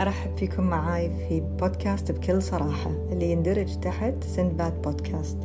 أرحب 0.00 0.36
فيكم 0.36 0.62
معاي 0.62 1.10
في 1.10 1.40
بودكاست 1.40 2.12
بكل 2.12 2.42
صراحة 2.42 2.90
اللي 2.90 3.32
يندرج 3.32 3.80
تحت 3.80 4.24
سندباد 4.24 4.82
بودكاست. 4.82 5.38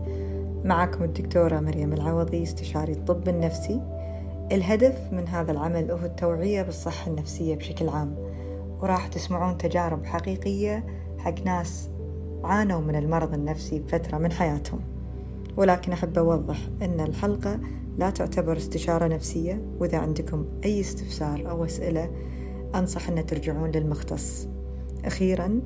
معكم 0.63 1.03
الدكتورة 1.03 1.59
مريم 1.59 1.93
العوضي 1.93 2.43
استشاري 2.43 2.91
الطب 2.91 3.29
النفسي. 3.29 3.81
الهدف 4.51 5.13
من 5.13 5.27
هذا 5.27 5.51
العمل 5.51 5.91
هو 5.91 6.05
التوعية 6.05 6.61
بالصحة 6.61 7.11
النفسية 7.11 7.55
بشكل 7.55 7.89
عام 7.89 8.15
وراح 8.81 9.07
تسمعون 9.07 9.57
تجارب 9.57 10.05
حقيقية 10.05 10.85
حق 11.17 11.45
ناس 11.45 11.89
عانوا 12.43 12.81
من 12.81 12.95
المرض 12.95 13.33
النفسي 13.33 13.79
بفترة 13.79 14.17
من 14.17 14.31
حياتهم. 14.31 14.79
ولكن 15.57 15.91
أحب 15.91 16.17
أوضح 16.17 16.57
أن 16.81 16.99
الحلقة 16.99 17.59
لا 17.97 18.09
تعتبر 18.09 18.57
استشارة 18.57 19.07
نفسية 19.07 19.61
وإذا 19.79 19.97
عندكم 19.97 20.45
أي 20.65 20.79
استفسار 20.79 21.49
أو 21.49 21.65
أسئلة 21.65 22.09
أنصح 22.75 23.09
أن 23.09 23.25
ترجعون 23.25 23.71
للمختص. 23.71 24.47
أخيرا 25.05 25.61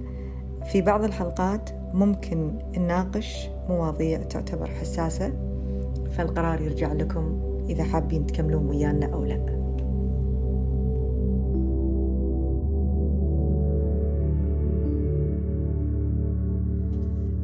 في 0.72 0.82
بعض 0.82 1.04
الحلقات 1.04 1.70
ممكن 1.94 2.60
نناقش 2.78 3.50
مواضيع 3.70 4.24
تعتبر 4.24 4.68
حساسة 4.68 5.34
فالقرار 6.12 6.62
يرجع 6.62 6.94
لكم 6.94 7.40
إذا 7.70 7.84
حابين 7.84 8.26
تكملون 8.26 8.66
ويانا 8.70 9.14
أو 9.14 9.26
لا. 9.26 9.58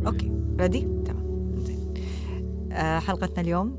OK 0.05 0.32
ready 0.59 0.88
تمام 1.05 1.54
زين 1.57 1.93
آه، 2.71 2.99
حلقتنا 2.99 3.41
اليوم 3.41 3.76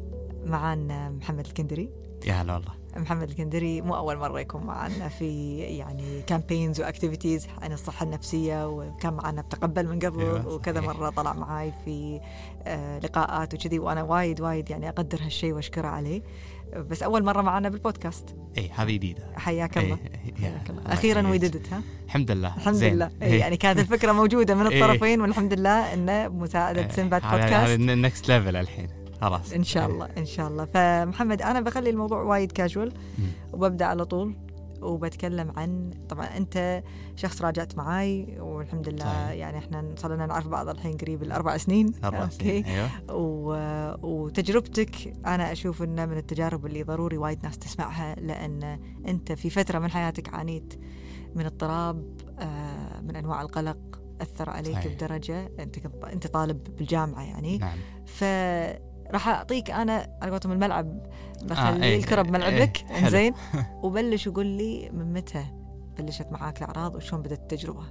معانا 0.46 1.10
محمد 1.10 1.46
الكندري. 1.46 1.90
يا 2.26 2.32
هلا 2.32 2.54
والله. 2.54 2.83
محمد 2.96 3.28
الكندري 3.30 3.80
مو 3.80 3.96
أول 3.96 4.16
مرة 4.16 4.40
يكون 4.40 4.62
معنا 4.66 5.08
في 5.08 5.58
يعني 5.58 6.22
campaigns 6.26 6.80
و 6.80 6.86
activities 6.86 7.46
عن 7.62 7.72
الصحة 7.72 8.04
النفسية 8.04 8.68
وكان 8.68 9.12
معنا 9.14 9.42
بتقبل 9.42 9.86
من 9.88 9.98
قبل 9.98 10.20
أيوة، 10.20 10.48
وكذا. 10.54 10.80
مرة 10.80 11.10
طلع 11.10 11.32
معاي 11.32 11.72
في 11.84 12.20
آه، 12.66 12.98
لقاءات 12.98 13.54
وكذي 13.54 13.78
وأنا 13.78 14.02
وايد 14.02 14.40
وايد 14.40 14.70
يعني 14.70 14.88
أقدر 14.88 15.18
هالشيء 15.22 15.52
وأشكره 15.52 15.88
عليه 15.88 16.22
بس 16.90 17.02
أول 17.02 17.24
مرة 17.24 17.42
معنا 17.42 17.68
بالبودكاست 17.68 18.34
اي 18.58 18.70
هذه 18.74 18.92
جديدة 18.92 19.22
حياك 19.36 19.78
إيه، 19.78 19.84
الله 19.84 19.98
الله. 20.38 20.60
الله 20.70 20.92
أخيرا. 20.92 21.28
ويددت 21.28 21.72
ها 21.72 21.82
الحمد 22.06 22.30
لله 22.30 22.56
الحمد 22.56 22.74
زين. 22.74 22.94
لله 22.94 23.10
إيه. 23.22 23.40
يعني 23.40 23.56
كانت 23.56 23.78
الفكرة 23.78 24.12
موجودة 24.12 24.54
من 24.54 24.66
إيه. 24.66 24.84
الطرفين 24.84 25.20
والحمد 25.20 25.52
لله 25.52 25.94
إنه 25.94 26.28
بمساعدة 26.28 26.80
إيه، 26.82 26.88
سنباد 26.88 27.22
هذا- 27.24 27.34
هذا 27.34 27.40
بودكاست 27.46 27.80
ال 27.90 27.98
next 27.98 28.28
level 28.28 28.56
الحين 28.56 28.88
خلاص. 29.20 29.52
إن 29.52 29.64
شاء 29.64 29.90
الله 29.90 30.08
إن 30.18 30.26
شاء 30.26 30.48
الله. 30.48 30.64
فمحمد 30.64 31.42
أنا 31.42 31.60
بخلي 31.60 31.90
الموضوع 31.90 32.22
وايد 32.22 32.52
كاجوال. 32.52 32.92
وببدأ 33.52 33.84
على 33.84 34.04
طول 34.04 34.36
وبتكلم 34.82 35.52
عن 35.56 35.90
طبعا 36.08 36.36
أنت 36.36 36.82
شخص 37.16 37.42
راجعت 37.42 37.76
معاي 37.76 38.36
والحمد 38.40 38.88
لله 38.88 39.04
صحيح. 39.04 39.30
يعني 39.30 39.58
إحنا 39.58 39.94
صار 39.96 40.14
لنا 40.14 40.26
نعرف 40.26 40.48
بعض 40.48 40.68
الحين 40.68 40.96
قريب 40.96 41.22
الأربع 41.22 41.56
سنين. 41.56 41.92
أربع 42.04 42.28
سنين 42.28 42.64
أيوه. 42.64 42.90
و... 43.10 43.54
وتجربتك 44.02 45.12
أنا 45.26 45.52
أشوف 45.52 45.82
إنه 45.82 46.06
من 46.06 46.16
التجارب 46.16 46.66
اللي 46.66 46.82
ضروري 46.82 47.16
وايد 47.16 47.44
ناس 47.44 47.58
تسمعها 47.58 48.14
لأن 48.14 48.80
أنت 49.08 49.32
في 49.32 49.50
فترة 49.50 49.78
من 49.78 49.90
حياتك 49.90 50.34
عانيت 50.34 50.74
من 51.34 51.46
اضطراب 51.46 52.16
آه، 52.38 53.00
من 53.00 53.16
أنواع 53.16 53.42
القلق 53.42 54.00
أثر 54.20 54.50
عليك 54.50 54.74
صحيح. 54.74 54.94
بدرجة 54.94 55.52
أنت 55.60 55.76
أنت 56.12 56.26
طالب 56.26 56.64
بالجامعة 56.76 57.22
يعني. 57.22 57.58
نعم. 57.58 57.78
فراح 59.08 59.28
أعطيك 59.28 59.70
أنا 59.70 60.18
على 60.22 60.30
قولتهم 60.30 60.52
الملعب 60.52 61.06
بخلي 61.42 61.84
إيه، 61.84 61.98
الكرة 61.98 62.22
بملعبك. 62.22 62.84
إيه،. 62.90 63.08
زين 63.08 63.34
وبلش 63.82 64.26
وقول 64.26 64.46
لي 64.46 64.90
من 64.92 65.12
متى 65.12 65.44
بلشت 65.98 66.26
معاك 66.30 66.58
الأعراض 66.58 66.94
وشلون 66.94 67.22
بدت 67.22 67.32
التجربة؟ 67.32 67.84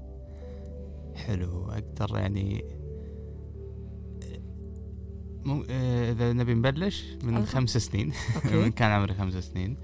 حلو. 1.16 1.70
أقدر 1.70 2.18
يعني 2.18 2.64
مو 5.46 5.66
آه، 5.70 6.12
إذا 6.12 6.34
نبي 6.34 6.54
نبلش 6.54 7.06
من 7.24 7.36
أها. 7.36 7.46
خمس 7.46 7.78
سنين. 7.78 8.14
من 8.54 8.72
كان 8.72 8.92
عمري 8.92 9.14
خمس 9.14 9.34
سنين. 9.34 9.78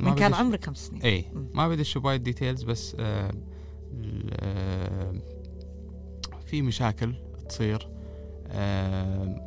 من 0.00 0.14
كان 0.14 0.34
عمرك 0.34 0.64
خمس 0.64 0.86
سنين. 0.86 1.02
اي. 1.02 1.24
ما 1.54 1.68
بدش 1.68 1.98
بوايد 1.98 2.22
details 2.22 2.62
بس 2.62 2.96
آه 2.98 3.30
آه 4.40 5.12
في 6.46 6.62
مشاكل 6.62 7.14
تصير. 7.48 7.82
آه 7.82 7.99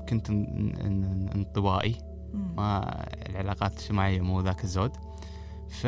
كنت 0.10 0.30
ان- 0.30 0.74
ان- 0.82 1.30
انطوائي. 1.36 1.96
ما 2.34 2.84
العلاقات 3.30 3.72
الاجتماعية 3.72 4.22
مو 4.22 4.42
ذاك 4.42 4.64
الزود. 4.64 4.92
ف 5.70 5.88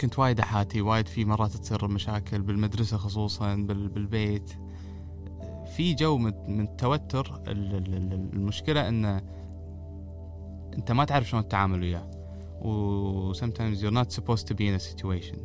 كنت 0.00 0.18
وايد 0.18 0.40
احاتي 0.40 0.80
وايد 0.80 1.08
في 1.08 1.24
مرات 1.24 1.50
تصير 1.50 1.88
مشاكل 1.88 2.42
بالمدرسة 2.42 2.96
خصوصا 2.96 3.54
بال- 3.54 3.88
بالبيت. 3.88 4.50
في 5.76 5.94
جو 5.94 6.18
من 6.18 6.60
التوتر 6.60 7.40
ال- 7.48 7.74
ال- 7.74 7.94
ال- 7.94 8.30
المشكلة 8.32 8.88
انه 8.88 9.22
أنت 10.78 10.92
ما 10.92 11.04
تعرف 11.04 11.28
شلون 11.28 11.48
تتعامل 11.48 11.82
وياه. 11.82 12.10
و 12.62 13.32
sometimes 13.34 13.78
you're 13.80 13.94
not 14.04 14.16
supposed 14.16 14.42
to 14.44 14.54
be 14.54 14.60
in 14.60 14.80
a 14.80 14.92
situation. 14.92 15.38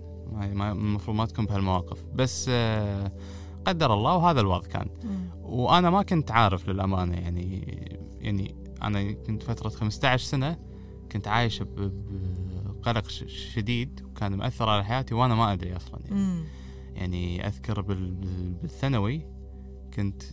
المفروض 0.43 1.17
ما 1.17 1.25
تكون 1.25 1.45
بهالمواقف. 1.45 2.03
بس 2.15 2.45
آه، 2.49 3.11
قدر 3.65 3.93
الله 3.93 4.15
وهذا 4.15 4.41
الوضع 4.41 4.67
كان. 4.67 4.87
وأنا 5.41 5.89
ما 5.89 6.01
كنت 6.03 6.31
عارف 6.31 6.69
للأمانة 6.69 7.13
يعني 7.17 7.59
يعني 8.21 8.55
أنا 8.81 9.11
كنت 9.11 9.43
فترة 9.43 9.69
15 9.69 10.23
سنة 10.25 10.57
كنت 11.11 11.27
عايش 11.27 11.63
بقلق 11.63 13.07
شديد 13.27 14.01
وكان 14.05 14.35
مأثر 14.35 14.69
على 14.69 14.85
حياتي 14.85 15.13
وأنا 15.15 15.35
ما 15.35 15.53
أدري 15.53 15.75
أصلا 15.75 15.99
يعني, 16.05 16.15
مم. 16.15 16.43
يعني 16.95 17.47
أذكر 17.47 17.81
بال- 17.81 18.11
بال- 18.11 18.53
بالثانوي 18.53 19.25
كنت 19.93 20.23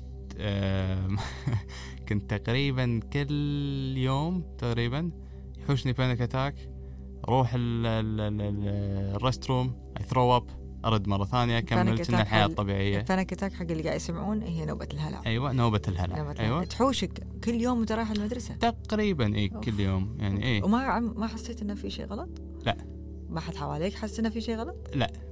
كنت 2.08 2.34
تقريبا 2.34 3.00
كل 3.12 3.94
يوم 3.97 4.44
تقريبا 4.58 5.10
يحوشني 5.58 5.92
panic 5.92 6.20
attack 6.20 6.70
أروح 7.28 7.50
ال 7.56 9.46
restroom 9.50 9.72
I 10.00 10.04
throw 10.04 10.36
up 10.36 10.44
أرد 10.84 11.08
مرة 11.08 11.24
ثانية 11.24 11.58
اكمل 11.58 12.04
كنا 12.04 12.22
الحياة 12.22 12.46
الطبيعية 12.46 12.98
البانيك 12.98 13.32
attack 13.32 13.52
حق 13.52 13.62
اللي 13.62 13.82
قاعد 13.82 13.96
يسمعون 13.96 14.42
هي 14.42 14.64
نوبة 14.64 14.88
الهلع 14.94 15.20
أيوه 15.26 15.52
نوبة 15.52 15.80
الهلع 15.88 16.16
نوبة 16.18 16.30
الهلع. 16.32 16.44
أيوه 16.46 16.64
تحوشك 16.64 17.26
كل 17.44 17.54
يوم 17.60 17.78
وأنت 17.78 17.92
رايح 17.92 18.10
المدرسة 18.10 18.54
تقريبا 18.54 19.34
إي. 19.36 19.48
كل 19.48 19.80
يوم 19.80 20.16
يعني 20.20 20.44
إي 20.44 20.62
وما 20.62 20.98
ما 21.00 21.26
حسيت 21.26 21.62
إنه 21.62 21.74
في 21.74 21.91
شيء 21.91 22.06
غلط؟ 22.06 22.28
لا. 22.64 22.76
ما 23.28 23.41
حد 23.41 23.56
حواليك 23.56 23.94
حس 23.94 24.18
إنه 24.18 24.28
في 24.28 24.41
شيء 24.41 24.56
غلط؟ 24.56 24.76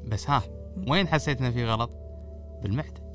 بس 0.06 0.30
ها 0.30 0.42
وين 0.88 1.08
حسيت 1.08 1.40
إنه 1.40 1.50
في 1.50 1.64
غلط؟ 1.66 1.90
بالمعدة 2.62 3.08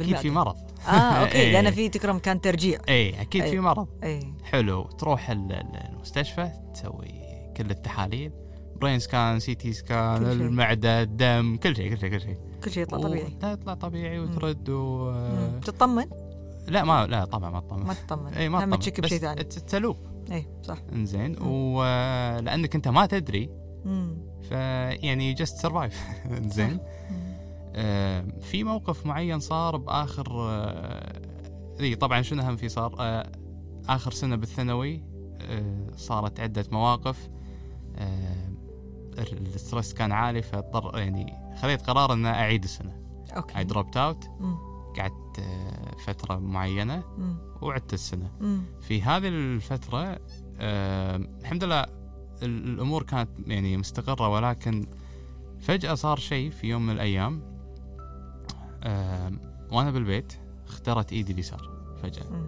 أكيد 0.00 0.16
في. 0.16 0.30
مرض 0.30 0.56
آه 0.88 0.90
أوكي 0.90 1.32
إيه. 1.38 1.52
لأن 1.52 1.70
في 1.70 1.88
تكرم 1.88 2.18
كان 2.18 2.40
ترجيع 2.40 2.80
إي 2.88 3.20
أكيد 3.20 3.42
أي. 3.42 3.50
في 3.50 3.60
مرض 3.60 3.88
أي 4.02 4.34
حلو 4.44 4.82
تروح 4.82 5.30
ال- 5.30 5.52
ال- 5.52 5.76
المستشفى 5.92 6.50
تسوي 6.74 7.10
كل 7.56 7.70
التحاليل 7.70 8.32
brain 8.80 8.98
scan 8.98 9.40
CT 9.40 9.72
scan. 9.72 10.22
المعدة 10.22 11.02
الدم 11.02 11.56
كل 11.56 11.76
شيء 11.76 11.90
كل 11.94 11.98
شيء 12.00 12.10
كل 12.10 12.20
شيء. 12.20 12.38
كل 12.64 12.70
شيء 12.70 12.82
يطلع 12.82 12.98
طبيعي. 12.98 13.38
لا 13.42 13.52
يطلع 13.52 13.74
طبيعي 13.74 14.18
وترد 14.18 14.68
و. 14.70 15.12
تطمن؟ 15.60 16.06
لا 16.68 16.84
ما 16.84 17.06
لا 17.06 17.24
طبعا 17.24 17.50
ما 17.50 17.60
تطمن. 17.60 17.86
ما 17.86 17.94
تطمن. 17.94 18.34
اي 18.34 18.48
ما 18.48 18.60
تطمن. 18.60 18.78
تشك 18.78 19.00
بشيء 19.00 19.18
ثاني. 19.18 19.44
تلوب 19.44 19.96
اي 20.32 20.46
صح. 20.62 20.78
إنزين. 20.92 21.42
ولانك 21.42 22.74
أنت 22.74 22.88
ما 22.88 23.06
تدري. 23.06 23.50
فيعني 24.48 25.32
just 25.32 25.56
survive 25.56 26.02
إنزين. 26.38 26.78
آه، 27.78 28.24
في 28.40 28.64
موقف 28.64 29.06
معين 29.06 29.40
صار 29.40 29.76
بآخر 29.76 30.26
آه، 30.30 31.22
اي 31.80 31.94
طبعا 31.94 32.22
شنو 32.22 32.42
أهم 32.42 32.56
في 32.56 32.68
صار؟ 32.68 32.94
آه، 33.00 33.32
آخر 33.88 34.10
سنة 34.10 34.36
بالثانوي 34.36 35.02
آه، 35.40 35.86
صارت 35.96 36.40
عدة 36.40 36.64
مواقف. 36.72 37.28
آه، 37.96 38.45
ال 39.18 39.29
stress 39.29 39.94
كان 39.94 40.12
عالي 40.12 40.42
فاضطر 40.42 40.98
يعني 40.98 41.34
خذيت 41.62 41.82
قرار 41.82 42.12
إن 42.12 42.26
أعيد 42.26 42.62
السنة 42.64 42.96
أوكي 43.36 43.58
اي 43.58 43.64
dropped 43.64 43.96
out. 43.96 44.24
قعدت 44.98 45.38
آه، 45.38 45.94
فترة 46.06 46.36
معينة 46.38 47.02
مم. 47.18 47.36
وعدت 47.62 47.94
السنة 47.94 48.30
مم. 48.40 48.62
في 48.80 49.02
هذه 49.02 49.28
الفترة 49.28 50.18
آه، 50.60 51.16
الحمد 51.16 51.64
لله 51.64 51.80
ال- 51.82 52.68
الأمور 52.74 53.02
كانت 53.02 53.30
يعني 53.46 53.76
مستقرة 53.76 54.28
ولكن 54.28 54.86
فجأة 55.60 55.94
صار 55.94 56.18
شيء 56.18 56.50
في 56.50 56.66
يوم 56.66 56.86
من 56.86 56.92
الأيام 56.92 57.42
آه، 58.82 59.32
وأنا 59.72 59.90
بالبيت 59.90 60.32
اخترت 60.68 61.12
إيدي 61.12 61.32
اليسار 61.32 61.70
فجأة 62.02 62.30
مم. 62.30 62.46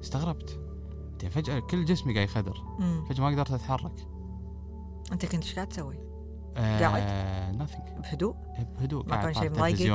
استغربت 0.00 0.60
فجأة 1.30 1.58
كل 1.58 1.84
جسمي 1.84 2.14
قاعد 2.14 2.28
يخدر. 2.28 2.56
فجأة 3.08 3.20
ما 3.24 3.28
قدرت 3.30 3.50
أتحرك 3.50 4.06
أنت 5.12 5.26
كنت 5.26 5.42
إيش 5.44 5.54
قاعد 5.54 5.68
تسوي؟ 5.68 5.94
آه 6.56 6.80
قاعد؟ 6.80 7.02
nothing 7.58 8.00
بهدوء؟ 8.00 8.34
بهدوء 8.78 9.06
ما 9.08 9.16
كان 9.16 9.34
شيء 9.34 9.50
مضايقك؟ 9.50 9.90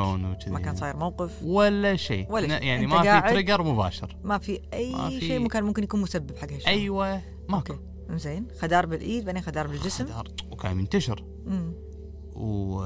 ما 0.48 0.60
كان 0.60 0.76
صاير 0.76 0.96
موقف؟ 0.98 1.44
ولا 1.44 1.96
شيء 1.96 2.32
ولا 2.32 2.48
شيء. 2.48 2.64
يعني 2.64 2.88
ما 2.88 3.22
في 3.22 3.30
تريجر 3.34 3.64
مباشر 3.64 4.16
ما 4.24 4.38
في 4.38 4.60
أي 4.74 4.96
ما 4.96 5.10
في- 5.10 5.20
شيء 5.20 5.40
ممكن 5.40 5.64
ممكن 5.64 5.84
يكون 5.84 6.02
مسبب 6.02 6.38
حق 6.38 6.52
هالشيء 6.52 6.68
أيوه 6.68 7.22
ماكو 7.50 7.76
زين 8.12 8.48
خدار 8.62 8.86
بالإيد 8.86 9.26
بعدين 9.26 9.42
خدار 9.42 9.68
بالجسم 9.68 10.06
خدار 10.06 10.28
وكان 10.52 10.78
منتشر 10.78 11.24
مم. 11.46 11.74
و 12.36 12.84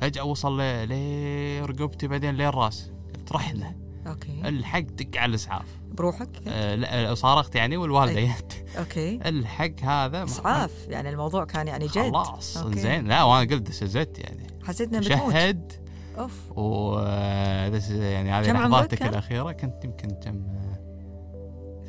فجأة 0.00 0.24
وصل 0.24 0.60
لرقبتي 0.60 2.08
بعدين 2.08 2.34
للراس 2.34 2.90
قلت 3.14 3.32
رحنا 3.32 3.76
أوكي 4.06 4.40
الحق 4.48 4.80
دق 4.80 5.16
على 5.20 5.30
الإسعاف 5.30 5.66
بروحك 6.00 6.28
آه 6.48 6.74
لا 6.74 7.14
صارخت 7.14 7.54
يعني 7.54 7.76
والوالده 7.76 8.18
أي. 8.18 8.26
جت 8.26 8.64
أوكي. 8.78 9.20
الحق 9.28 9.80
هذا 9.82 10.24
إسعاف 10.24 10.72
يعني 10.88 11.10
الموضوع 11.10 11.44
كان 11.44 11.68
يعني 11.68 11.86
جد. 11.86 11.98
خلاص. 11.98 12.58
زين. 12.58 13.08
لا 13.08 13.22
وأنا 13.22 13.50
قلت 13.50 13.62
دسزت 13.62 14.18
يعني. 14.18 14.46
حسيت 14.64 14.94
إنه 14.94 15.00
شهد. 15.00 15.72
أوف. 16.18 16.58
و 16.58 16.98
آه، 16.98 17.80
يعني 17.90 18.32
هذه 18.32 18.52
لحظاتك؟ 18.52 19.02
الأخيرة. 19.02 19.52
كنت 19.52 19.84
يمكن 19.84 20.08
كم؟ 20.08 20.59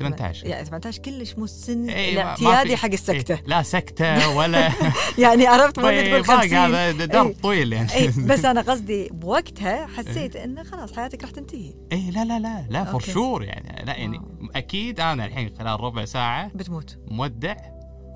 18 0.02 0.46
يعني 0.46 0.64
18 0.64 1.02
كلش 1.02 1.34
مو 1.34 1.44
السن 1.44 1.88
إيه، 1.88 2.12
الاعتيادي 2.12 2.76
حق 2.76 2.88
السكتة. 2.88 3.34
إيه، 3.34 3.42
لا 3.46 3.62
سكتة 3.62 4.36
ولا 4.36 4.72
يعني 5.18 5.46
عرفت 5.46 5.78
ما 5.78 6.02
تقول 6.02 6.22
باقي 6.22 6.22
50 6.22 6.58
هذا 6.58 6.90
درب 7.04 7.26
إيه. 7.26 7.34
طويل 7.34 7.72
يعني. 7.72 7.94
اي 7.94 8.06
بس 8.08 8.44
أنا 8.44 8.60
قصدي 8.70 9.08
بوقتها 9.08 9.86
حسيت 9.86 10.36
انه 10.36 10.62
خلاص 10.62 10.96
حياتك 10.96 11.22
راح 11.22 11.30
تنتهي. 11.30 11.74
اي 11.92 12.10
لا 12.10 12.24
لا 12.24 12.38
لا 12.38 12.66
لا 12.70 12.84
for. 12.84 13.00
sure 13.00 13.44
يعني. 13.44 13.84
لا 13.84 13.96
يعني 13.96 14.18
wow. 14.18 14.50
أكيد 14.54 15.00
أنا 15.00 15.24
الحين 15.24 15.54
خلال 15.58 15.80
ربع 15.80 16.04
ساعة 16.04 16.50
بتموت. 16.54 16.98
مودع. 17.08 17.56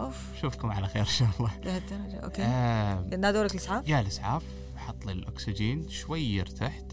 أوف. 0.00 0.16
أشوفكم 0.38 0.70
على 0.70 0.86
خير 0.88 1.02
إن 1.02 1.06
شاء 1.06 1.28
الله. 1.40 1.50
لهالدرجه 1.64 2.20
أوكي. 2.24 2.42
آه 2.42 3.04
نادوا 3.18 3.44
لك 3.44 3.50
الاسعاف؟ 3.50 3.84
جاء 3.86 4.00
الاسعاف 4.00 4.42
حط 4.76 5.06
لي 5.06 5.12
الأكسجين 5.12 5.88
شوي 5.88 6.40
ارتحت 6.40 6.92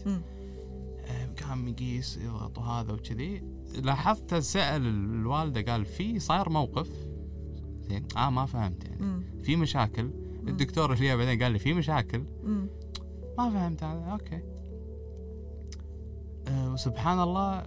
قام 1.42 1.68
يقيس 1.68 2.16
يضغط 2.16 2.58
وهذا 2.58 2.92
وكذي. 2.92 3.42
لاحظت 3.82 4.34
سأل 4.34 4.86
الوالدة 4.86 5.72
قال 5.72 5.84
في 5.84 6.18
صاير 6.18 6.50
موقف. 6.50 6.88
زين 7.80 8.06
آه 8.16 8.30
ما 8.30 8.46
فهمت 8.46 8.84
يعني. 8.84 9.02
مم. 9.02 9.24
في 9.42 9.56
مشاكل. 9.56 10.10
الدكتور 10.48 10.92
اللي 10.92 11.16
بعدين 11.16 11.42
قال 11.42 11.52
لي 11.52 11.58
في 11.58 11.72
مشاكل. 11.74 12.24
مم. 12.44 12.68
ما 13.38 13.50
فهمت 13.50 13.82
هذا. 13.82 14.04
أوكي. 14.04 14.40
أه 16.48 16.72
وسبحان 16.72 17.20
الله 17.20 17.62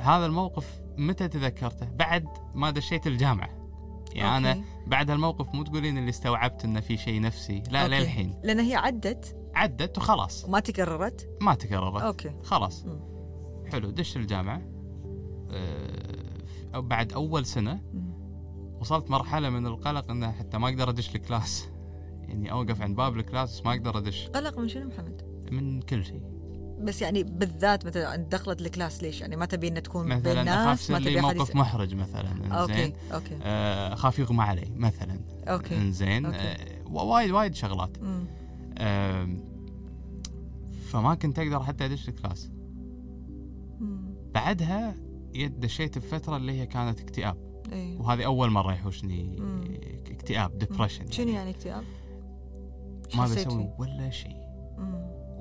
هذا 0.00 0.26
الموقف 0.26 0.80
متى 0.98 1.28
تذكرته؟ 1.28 1.86
بعد 1.86 2.26
ما 2.54 2.70
دشيت 2.70 3.06
الجامعة. 3.06 3.50
يعني 4.12 4.36
أنا 4.36 4.52
أوكي. 4.52 4.64
بعد 4.86 5.10
هالموقف 5.10 5.54
مو 5.54 5.62
تقولين 5.62 5.98
اللي 5.98 6.10
استوعبت 6.10 6.64
انه 6.64 6.80
في 6.80 6.96
شيء 6.96 7.20
نفسي. 7.20 7.62
لا 7.70 7.82
أوكي. 7.82 7.94
للحين. 7.94 8.40
لأن 8.44 8.60
هي 8.60 8.74
عدت؟ 8.74 9.36
عدت 9.54 9.98
وخلاص. 9.98 10.44
وما 10.44 10.60
تكررت؟ 10.60 11.28
ما 11.40 11.54
تكررت. 11.54 12.02
أوكي. 12.02 12.32
خلاص. 12.42 12.84
مم. 12.84 13.00
حلو 13.72 13.90
دش 13.90 14.16
الجامعة. 14.16 14.73
أه 15.50 16.38
ف- 16.72 16.76
بعد 16.76 17.12
أول 17.12 17.46
سنة. 17.46 17.80
وصلت 18.80 19.10
مرحلة 19.10 19.50
من 19.50 19.66
القلق 19.66 20.10
إنه 20.10 20.32
حتى 20.32 20.58
ما 20.58 20.68
أقدر 20.68 20.88
أدش 20.90 21.14
ال 21.14 21.22
class. 21.22 21.68
يعني 22.28 22.52
أوقف 22.52 22.82
عند 22.82 22.96
باب 22.96 23.16
ال 23.16 23.24
class 23.24 23.66
ما 23.66 23.72
أقدر 23.72 23.98
أدش. 23.98 24.26
قلق 24.26 24.58
من 24.58 24.68
شنو 24.68 24.88
محمد؟ 24.88 25.22
من 25.50 25.80
كل 25.82 26.04
شيء. 26.04 26.22
بس 26.80 27.02
يعني 27.02 27.22
بالذات 27.22 27.86
مثلا 27.86 28.08
عند 28.08 28.28
دخلت 28.28 28.60
ال 28.60 28.67
class 28.67 29.02
ليش؟ 29.02 29.20
يعني 29.20 29.36
ما 29.36 29.46
تبي 29.46 29.68
انها 29.68 29.80
تكون 29.80 30.06
مثلا 30.06 30.42
أخاف 30.42 30.90
الناس 30.90 30.90
لي 30.90 31.20
موقف 31.20 31.50
يس... 31.50 31.56
محرج 31.56 31.94
مثلا 31.94 32.46
أوكي 32.60 32.74
زين 32.74 32.92
أوكي 33.12 33.36
أخاف 33.92 34.18
يغمى 34.18 34.42
علي 34.42 34.70
مثلا. 34.76 35.20
أوكي 35.48 35.76
إنزين. 35.76 36.26
أوكي. 36.26 36.38
آه، 36.38 36.58
وايد 36.86 37.30
وايد 37.30 37.54
شغلات. 37.54 37.96
فما 40.86 41.14
كنت 41.14 41.38
أقدر 41.38 41.62
حتى 41.62 41.84
أدش 41.84 42.08
ال 42.08 42.14
class. 42.14 42.50
بعدها 44.34 44.94
دشيت 45.36 45.98
بفترة 45.98 46.36
اللي 46.36 46.52
هي 46.52 46.66
كانت 46.66 47.00
اكتئاب 47.00 47.36
اي 47.72 47.96
وهذه 47.96 48.24
أول 48.24 48.50
مرة 48.50 48.72
يحوشني 48.72 49.36
مم. 49.38 49.64
اكتئاب 50.10 50.58
depression 50.58 51.10
شنو 51.10 51.28
يعني 51.28 51.50
اكتئاب؟ 51.50 51.84
ما 53.14 53.24
بسوي؟ 53.24 53.70
ولا 53.78 54.10
شيء. 54.10 54.44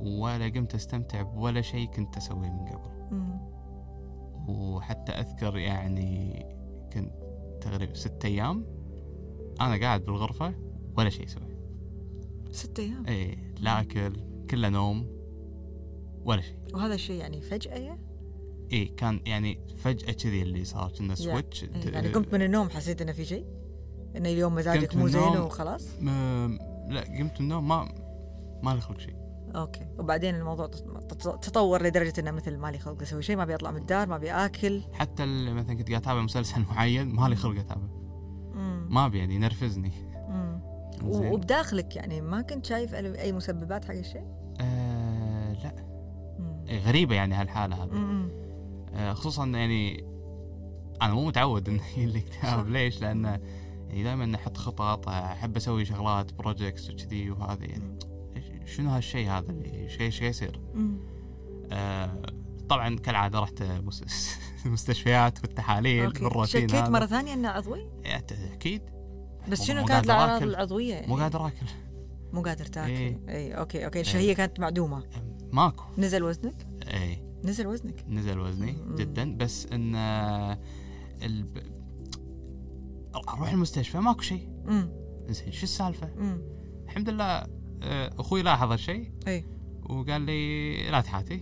ولا 0.06 0.45
قمت 0.48 0.75
أستمتع 0.75 1.22
بولا 1.22 1.62
شيء 1.62 1.88
كنت 1.88 2.18
أسويه 2.18 2.50
من 2.50 2.66
قبل 2.66 3.16
مم. 3.16 3.40
وحتى 4.48 5.12
أذكر 5.12 5.57
يعني 5.57 6.46
كنت 6.94 7.12
تقريبا 7.62 7.94
ست 7.94 8.25
أيام 8.25 8.66
أنا 9.62 9.80
قاعد 9.81 10.06
بالغرفة 10.06 10.54
ولا 10.98 11.10
شيء 11.10 11.25
أسوي 11.25 11.57
ست 12.51 12.80
أيام 12.80 13.06
اي 13.07 13.38
لا 13.60 13.81
أكل 13.81 14.13
كله 14.50 14.69
نوم 14.69 15.07
ولا 16.25 16.42
شيء 16.42 16.57
وهذا 16.74 16.94
الشيء 16.94 17.19
يعني 17.19 17.42
فجأة 17.42 17.78
يا؟ 17.78 18.12
اي 18.71 18.86
كان 18.86 19.19
يعني 19.25 19.60
فجأة 19.77 20.12
كذي 20.12 20.42
اللي 20.42 20.65
صار 20.65 20.92
كنا 20.98 21.15
switch 21.15 21.63
إيه، 21.63 21.69
يعني 21.94 22.07
قمت 22.07 22.33
من 22.33 22.42
النوم 22.42 22.69
حسيت 22.69 23.01
إنه 23.01 23.12
في 23.12 23.25
شيء؟ 23.25 23.45
انه 24.18 24.30
اليوم 24.30 24.56
مزاجك 24.56 24.95
مو 24.95 25.07
زين. 25.07 25.21
وخلاص؟ 25.38 25.88
م... 26.01 26.57
لا 26.89 27.01
قمت 27.01 27.39
من 27.39 27.45
النوم 27.45 27.68
ما 27.68 27.95
ما 28.63 28.71
لي 28.75 28.81
خلق 28.81 29.00
شيء 29.00 29.15
أوكي 29.56 29.88
وبعدين 30.00 30.36
الموضوع 30.36 30.68
تط- 30.68 31.44
تطور 31.44 31.83
لدرجة 31.83 32.13
إنه 32.19 32.31
مثل 32.31 32.57
مالي 32.57 32.80
خلق 32.80 33.01
أسوي 33.01 33.21
شيء 33.24 33.36
ما 33.36 33.44
أبي 33.44 33.56
أطلع 33.56 33.71
من 33.71 33.77
الدار 33.81 34.07
ما 34.07 34.15
أبي 34.15 34.31
آكل 34.31 34.81
حتى 34.94 35.25
مثلا 35.25 35.74
كنت 35.77 35.89
قاعد 35.89 36.01
أتابع 36.01 36.21
مسلسل 36.21 36.62
معين 36.69 37.07
ما 37.15 37.27
لي 37.27 37.36
خلق 37.36 37.60
أتابع. 37.60 37.88
ما 38.89 39.06
أبي 39.06 39.18
يعني 39.19 39.36
ينرفزني 39.36 39.92
وبداخلك 41.04 41.95
يعني 41.95 42.21
ما 42.21 42.42
كنت 42.42 42.65
شايف 42.65 42.95
أي 42.95 43.31
مسببات 43.31 43.86
حق 43.86 43.94
الشيء؟ 43.94 44.25
آه 44.62 45.54
لا 45.54 45.75
مم. 46.39 46.65
إيه 46.68 46.80
غريبة 46.80 47.15
يعني 47.15 47.36
هالحالة 47.36 47.83
هذه 47.83 47.89
خصوصا 49.13 49.45
يعني 49.45 50.04
أنا 51.01 51.13
مو 51.13 51.25
متعود 51.25 51.69
انه 51.69 51.81
يجي 51.98 52.06
لي 52.12 52.19
اكتئاب 52.19 52.63
صح. 52.66 52.69
ليش؟ 52.72 53.01
لأن 53.01 53.25
يعني 53.90 54.04
دائما 54.04 54.36
أحط 54.36 54.57
خطط 54.57 55.10
أحب 55.10 55.57
أسوي 55.57 55.86
شغلات 55.86 56.34
بروجكتس 56.34 56.90
وكذي 56.90 57.31
وهذا 57.31 57.66
يعني 57.66 58.00
شنو 58.66 58.90
هالشيء 58.90 59.30
هذا 59.30 59.51
اللي 59.51 59.72
إيش 59.84 60.01
إيش 60.01 60.22
يصير؟ 60.22 60.62
آه 61.72 62.22
طبعا 62.69 62.95
كالعادة 62.95 63.40
رحت 63.40 63.63
مس- 63.63 64.38
مستشفيات 64.66 65.42
والتحاليل 65.42 66.06
أوكي 66.06 66.24
بالروتين 66.24 66.62
شكيت 66.68 66.75
هذا 66.81 66.89
مرة 66.89 67.06
ثانية 67.06 67.34
إنه 67.34 67.50
عضوي؟ 67.50 67.89
يعني 68.04 68.25
أكيد 68.54 68.81
بس 69.48 69.63
شنو 69.63 69.86
كانت 69.86 70.06
الأعراض 70.06 70.36
آكل. 70.36 70.50
العضوية؟ 70.50 70.94
يعني؟ 70.94 71.07
مو 71.07 71.16
قادر 71.16 71.48
آكل 71.48 71.66
مو 72.34 72.42
قادر 72.42 72.66
تاكل 72.66 72.89
إيه. 72.92 73.19
اي 73.30 73.54
أوكي 73.54 73.86
أوكي 73.86 73.96
إيه. 74.00 74.01
الشهية 74.06 74.34
كانت 74.34 74.60
معدومة 74.60 75.04
ماكو 75.51 75.84
نزل 75.98 76.24
وزنك؟ 76.24 76.68
اي 76.94 77.24
نزل 77.44 77.68
وزنك. 77.68 78.06
نزل 78.10 78.40
وزني. 78.40 78.75
جدا. 78.95 79.38
بس 79.38 79.68
إن 79.72 79.95
الب... 81.24 81.57
أروح 83.16 83.51
المستشفى 83.51 83.98
ماكو 83.98 84.22
شيء. 84.22 84.50
زين 85.29 85.51
شو 85.51 85.63
السالفة؟ 85.63 86.10
الحمد 86.86 87.10
لله 87.10 87.25
آه، 87.84 88.13
أخوي 88.20 88.41
لاحظ 88.41 88.72
هالشيء 88.72 89.12
إي. 89.27 89.46
وقال 89.89 90.22
لي 90.22 90.75
لا 90.91 91.01
تحاتي. 91.01 91.41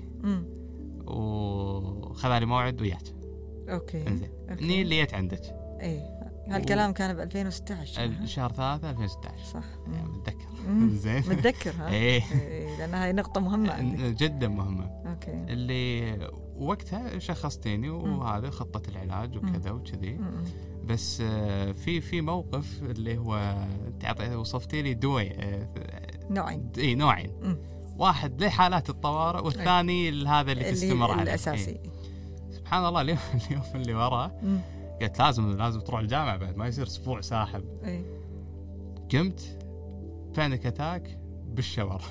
وخذ 1.07 2.39
لي 2.39 2.45
موعد 2.45 2.81
وياك. 2.81 3.03
أوكي. 3.69 4.07
إنزين. 4.07 4.29
إني 4.49 4.81
اللي 4.81 4.95
جيت 4.99 5.13
عندك. 5.13 5.41
إي. 5.81 6.21
هالكلام 6.47 6.93
كان 6.93 7.15
ب 7.15 7.19
2016 7.19 8.01
ها؟ 8.01 8.05
الشهر 8.05 8.51
3 8.51 8.89
2016 8.89 9.45
صح. 9.53 9.63
يعني 9.93 10.07
مم. 10.07 10.17
متذكر. 10.17 10.47
زين 10.89 11.17
متذكر 11.17 11.71
ها؟ 11.79 11.89
إيه، 11.89 12.23
لأن 12.79 12.93
هاي 12.93 13.13
نقطة 13.13 13.41
مهمة 13.41 13.73
عندك. 13.73 13.99
جدا 13.99 14.47
مهمة. 14.47 15.00
أوكي. 15.27 15.53
اللي 15.53 16.17
وقتها 16.57 17.19
شخصتيني 17.19 17.89
وهذا 17.89 18.49
خطة 18.49 18.89
العلاج 18.89 19.37
وكذا 19.37 19.71
وكذي. 19.71 20.19
بس 20.83 21.21
آه، 21.25 21.71
في 21.71 22.01
في 22.01 22.21
موقف 22.21 22.81
اللي 22.83 23.17
هو 23.17 23.35
انت 23.87 24.05
أعطي- 24.05 24.31
وصفتي 24.35 24.81
لي 24.81 24.93
دواء 24.93 25.35
آه، 25.39 25.67
نوعين. 26.29 26.71
إي 26.77 26.95
نوعين. 26.95 27.31
مم. 27.41 27.57
واحد 27.97 28.43
لحالات 28.43 28.89
الطوارئ 28.89 29.45
والثاني 29.45 30.25
هذا 30.25 30.51
اللي 30.51 30.71
تستمر 30.71 31.11
عليه. 31.11 31.21
الأساسي. 31.23 31.71
إيه. 31.71 31.81
سبحان 32.51 32.85
الله 32.85 33.01
اليوم 33.01 33.17
اليوم 33.47 33.63
اللي 33.75 33.93
وراه. 33.93 34.31
قلت 35.01 35.19
لازم 35.19 35.57
لازم 35.57 35.79
تروح 35.79 35.99
الجامعة 35.99 36.37
بعد 36.37 36.55
ما 36.57 36.67
يصير 36.67 36.87
أسبوع 36.87 37.21
ساحب. 37.21 37.63
إي. 37.85 38.05
قمت 39.13 39.57
panic 40.37 40.65
attack 40.65 41.19
بال 41.45 41.58
shower. 41.58 42.01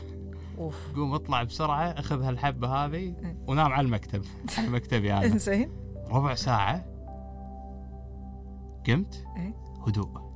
أوف. 0.60 0.76
قوم 0.96 1.14
اطلع 1.14 1.42
بسرعة 1.42 1.84
أخذ 1.84 2.22
هالحبة 2.22 2.68
هذه 2.68 2.94
إيه. 2.94 3.36
ونام 3.46 3.72
على 3.72 3.84
المكتب 3.86 4.24
على 4.58 4.68
مكتبي 4.68 5.12
أنا. 5.12 5.24
إنزين. 5.26 5.70
ربع 6.10 6.34
ساعة. 6.34 6.84
قمت. 8.86 9.24
إيه. 9.36 9.54
هدوء. 9.86 10.30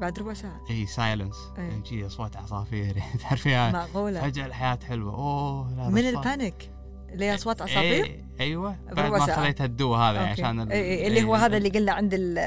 بعد 0.00 0.18
ربع 0.18 0.34
ساعة. 0.34 0.60
إي 0.70 0.86
silence. 0.86 1.36
تجي 1.84 2.06
أصوات 2.06 2.36
عصافير. 2.36 2.96
تعرفين 3.22 3.72
معقولة. 3.72 4.20
فجأة 4.20 4.46
الحياة 4.46 4.78
حلوة. 4.88 5.14
أوه 5.14 5.74
لا 5.76 5.88
من 5.88 6.08
ال 6.08 6.17
panic؟ 6.17 6.70
اللي 7.12 7.34
أصوات 7.34 7.62
عصافير؟ 7.62 8.24
أيوه. 8.40 8.76
بعد 8.92 9.10
ما 9.10 9.26
ساعة. 9.26 9.42
خذيت 9.42 9.60
الدواء 9.60 9.98
هذا 10.00 10.18
أوكي. 10.20 10.30
عشان 10.30 10.60
ال- 10.60 10.72
إيه، 10.72 10.82
إيه، 10.82 11.08
اللي 11.08 11.24
هو 11.24 11.34
هذا 11.34 11.56
اللي 11.56 11.68
قلنا 11.68 11.92
عند 11.92 12.14
ال 12.14 12.38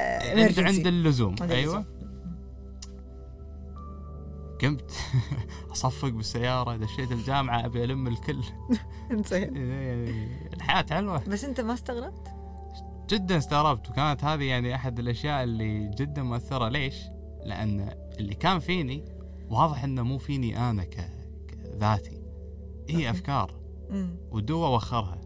عند, 0.66 0.86
اللزوم. 0.86 1.34
أيوه. 1.42 1.84
قمت. 4.62 4.90
أصفق 5.72 6.08
بالسيارة 6.08 6.76
دشيت 6.76 7.12
الجامعة 7.12 7.66
أبي 7.66 7.84
ألم 7.84 8.08
الكل. 8.08 8.40
انزين 9.10 9.56
يعني 9.86 10.28
الحياة 10.52 10.86
حلوة. 10.90 11.24
بس 11.28 11.44
أنت 11.44 11.60
ما 11.60 11.74
استغربت؟ 11.74 12.28
جدا 13.08 13.38
استغربت 13.38 13.90
وكانت 13.90 14.24
هذه 14.24 14.44
يعني 14.44 14.74
أحد 14.74 14.98
الأشياء 14.98 15.44
اللي 15.44 15.90
جدا 15.90 16.22
مؤثرة. 16.22 16.68
ليش؟ 16.68 16.94
لأن 17.44 17.94
اللي 18.18 18.34
كان 18.34 18.58
فيني 18.58 19.04
واضح 19.50 19.84
إنه 19.84 20.02
مو 20.02 20.18
فيني 20.18 20.70
أنا 20.70 20.84
ك... 20.84 21.10
ذاتي 21.80 22.22
هي. 22.88 23.10
أفكار. 23.10 23.54
مم. 23.90 24.16
ودو 24.30 24.66
اوخرها 24.66 25.20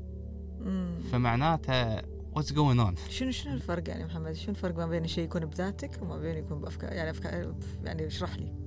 مم. 0.60 1.00
فمعناته 1.12 1.96
what's 2.32 2.52
going 2.52 2.80
on 2.80 2.94
شنو 3.08 3.30
شنو 3.30 3.54
الفرق 3.54 3.88
يعني 3.88 4.04
محمد؟ 4.04 4.32
شنو 4.32 4.50
الفرق 4.50 4.76
ما 4.76 4.86
بين 4.86 5.06
شيء 5.06 5.24
يكون 5.24 5.44
بذاتك 5.44 6.02
وما 6.02 6.18
بين 6.18 6.36
يكون 6.36 6.60
بافكار 6.60 6.92
يعني 6.92 7.10
افكار 7.10 7.54
يعني 7.84 8.06
اشرح 8.06 8.36
لي. 8.36 8.57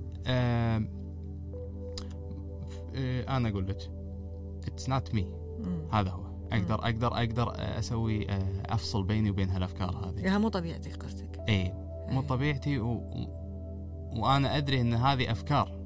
أنا 3.28 3.48
أقول 3.48 3.68
لك 3.68 3.90
it's 4.66 4.88
not 4.88 5.14
me 5.14 5.22
مم. 5.58 5.88
هذا 5.92 6.10
هو 6.10 6.32
أقدر 6.52 6.74
أقدر 6.74 7.14
أقدر 7.14 7.52
أسوي 7.56 8.30
آه، 8.30 8.62
أفصل 8.66 9.04
بيني 9.04 9.30
وبين 9.30 9.50
هالأفكار 9.50 9.90
هذه 9.90 10.20
يعني 10.20 10.38
مو 10.38 10.48
طبيعتك 10.48 11.02
قصدك 11.02 11.40
إي 11.48 11.72
مو. 12.08 12.20
طبيعتي 12.20 12.78
و... 12.78 13.02
وأنا 14.16 14.56
أدري 14.56 14.80
إن 14.80 14.94
هذه 14.94 15.30
أفكار 15.30 15.78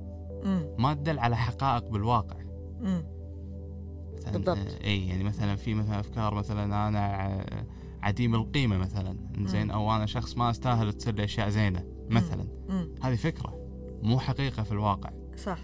مم. 0.44 0.66
ما 0.78 0.94
تدل 0.94 1.18
على 1.18 1.36
حقائق 1.36 1.88
بالواقع 1.88 2.36
مم. 2.80 3.04
مثلا 4.16 4.32
بالضبط. 4.32 4.58
آه، 4.58 4.84
إي 4.84 5.08
يعني 5.08 5.24
مثلا 5.24 5.56
في 5.56 5.74
مثلا 5.74 6.00
أفكار 6.00 6.34
مثلا 6.34 6.88
أنا 6.88 7.44
عديم 8.02 8.34
القيمة 8.34 8.76
مثلا 8.78 9.16
زين 9.40 9.64
مم. 9.64 9.70
أو 9.70 9.92
أنا 9.96 10.06
شخص 10.06 10.36
ما 10.36 10.50
أستاهل 10.50 10.92
تصير 10.92 11.14
لي 11.14 11.24
أشياء 11.24 11.48
زينة 11.48 11.84
مثلا 12.10 12.46
مم. 12.68 12.94
هذه 13.02 13.14
فكرة 13.16 13.65
مو 14.02 14.18
حقيقة 14.18 14.62
في 14.62 14.72
الواقع 14.72 15.10
صح 15.36 15.58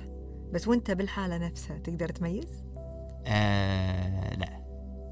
بس 0.53 0.69
وانت 0.69 0.91
بالحالة 0.91 1.39
نفسها 1.39 1.79
تقدر 1.79 2.09
تميز؟ 2.09 2.63
آه 3.27 4.35
لا 4.37 4.63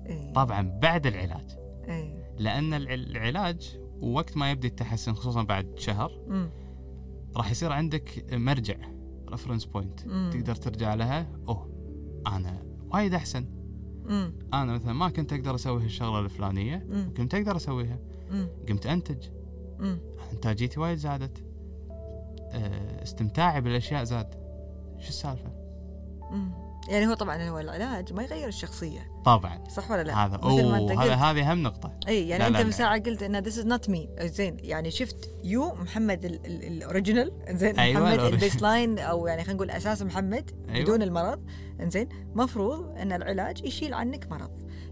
إيه 0.06 0.32
طبعا 0.32 0.78
بعد 0.82 1.06
العلاج 1.06 1.56
إيه 1.88 2.34
لأن 2.38 2.74
الع- 2.74 2.94
العلاج 2.94 3.78
وقت 4.00 4.36
ما 4.36 4.50
يبدأ 4.50 4.68
التحسن 4.68 5.14
خصوصا 5.14 5.42
بعد 5.42 5.78
شهر. 5.78 6.10
راح 7.36 7.50
يصير 7.50 7.72
عندك 7.72 8.24
مرجع 8.32 8.76
reference 9.30 9.64
point. 9.64 10.00
تقدر 10.32 10.54
ترجع 10.54 10.94
لها 10.94 11.26
أوه 11.48 11.70
أنا 12.26 12.62
وايد 12.92 13.14
أحسن 13.14 13.46
مم. 14.04 14.32
أنا 14.54 14.72
مثلا 14.72 14.92
ما 14.92 15.08
كنت 15.08 15.32
أقدر 15.32 15.54
أسوي 15.54 15.84
هالشغلة 15.84 16.20
الفلانية 16.20 16.86
مم. 16.88 17.14
كنت 17.16 17.34
أقدر 17.34 17.56
أسويها 17.56 17.98
مم. 18.30 18.48
قمت 18.68 18.86
أنتج 18.86 19.28
مم. 19.78 19.98
إنتاجيتي 20.32 20.80
وايد 20.80 20.98
زادت 20.98 21.44
استمتاعي 23.02 23.60
بالأشياء 23.60 24.04
زاد 24.04 24.34
شو 24.98 25.08
السالفة. 25.08 25.52
يعني 26.88 27.06
هو 27.06 27.14
طبعا 27.14 27.48
هو 27.48 27.58
العلاج 27.58 28.12
ما 28.12 28.22
يغير 28.22 28.48
الشخصية. 28.48 29.00
طبعا. 29.24 29.64
صح 29.68 29.90
ولا 29.90 30.02
لا؟ 30.02 30.26
هذا 30.26 30.36
أوه 30.36 31.02
هذا 31.04 31.14
هذه 31.14 31.50
أهم 31.50 31.62
نقطة. 31.62 31.92
إي 32.08 32.28
يعني 32.28 32.42
لا، 32.42 32.48
أنت 32.48 32.66
من. 32.66 32.72
ساعه 32.72 32.98
قلت 33.00 33.22
ان 33.22 33.36
this 33.36 33.58
is 33.58 33.66
not 33.66 33.90
me 33.90 34.08
زين 34.20 34.56
يعني 34.60 34.90
شفت 34.90 35.30
you 35.44 35.74
محمد 35.74 36.24
ال- 36.24 36.46
ال- 36.46 36.64
ال 36.64 36.72
original 36.72 37.32
زين 37.50 37.78
أيوة، 37.78 38.00
محمد. 38.02 38.20
ال 38.20 38.62
baseline 38.62 38.98
أو 38.98 39.26
يعني 39.26 39.42
خلينا 39.42 39.56
نقول 39.56 39.70
أساس 39.70 40.02
محمد 40.02 40.50
أيوة. 40.68 40.82
بدون 40.84 41.02
المرض. 41.02 41.44
زين 41.80 42.08
مفروض 42.34 42.98
إن 42.98 43.12
العلاج 43.12 43.64
يشيل 43.64 43.94
عنك 43.94 44.30
مرض 44.30 44.50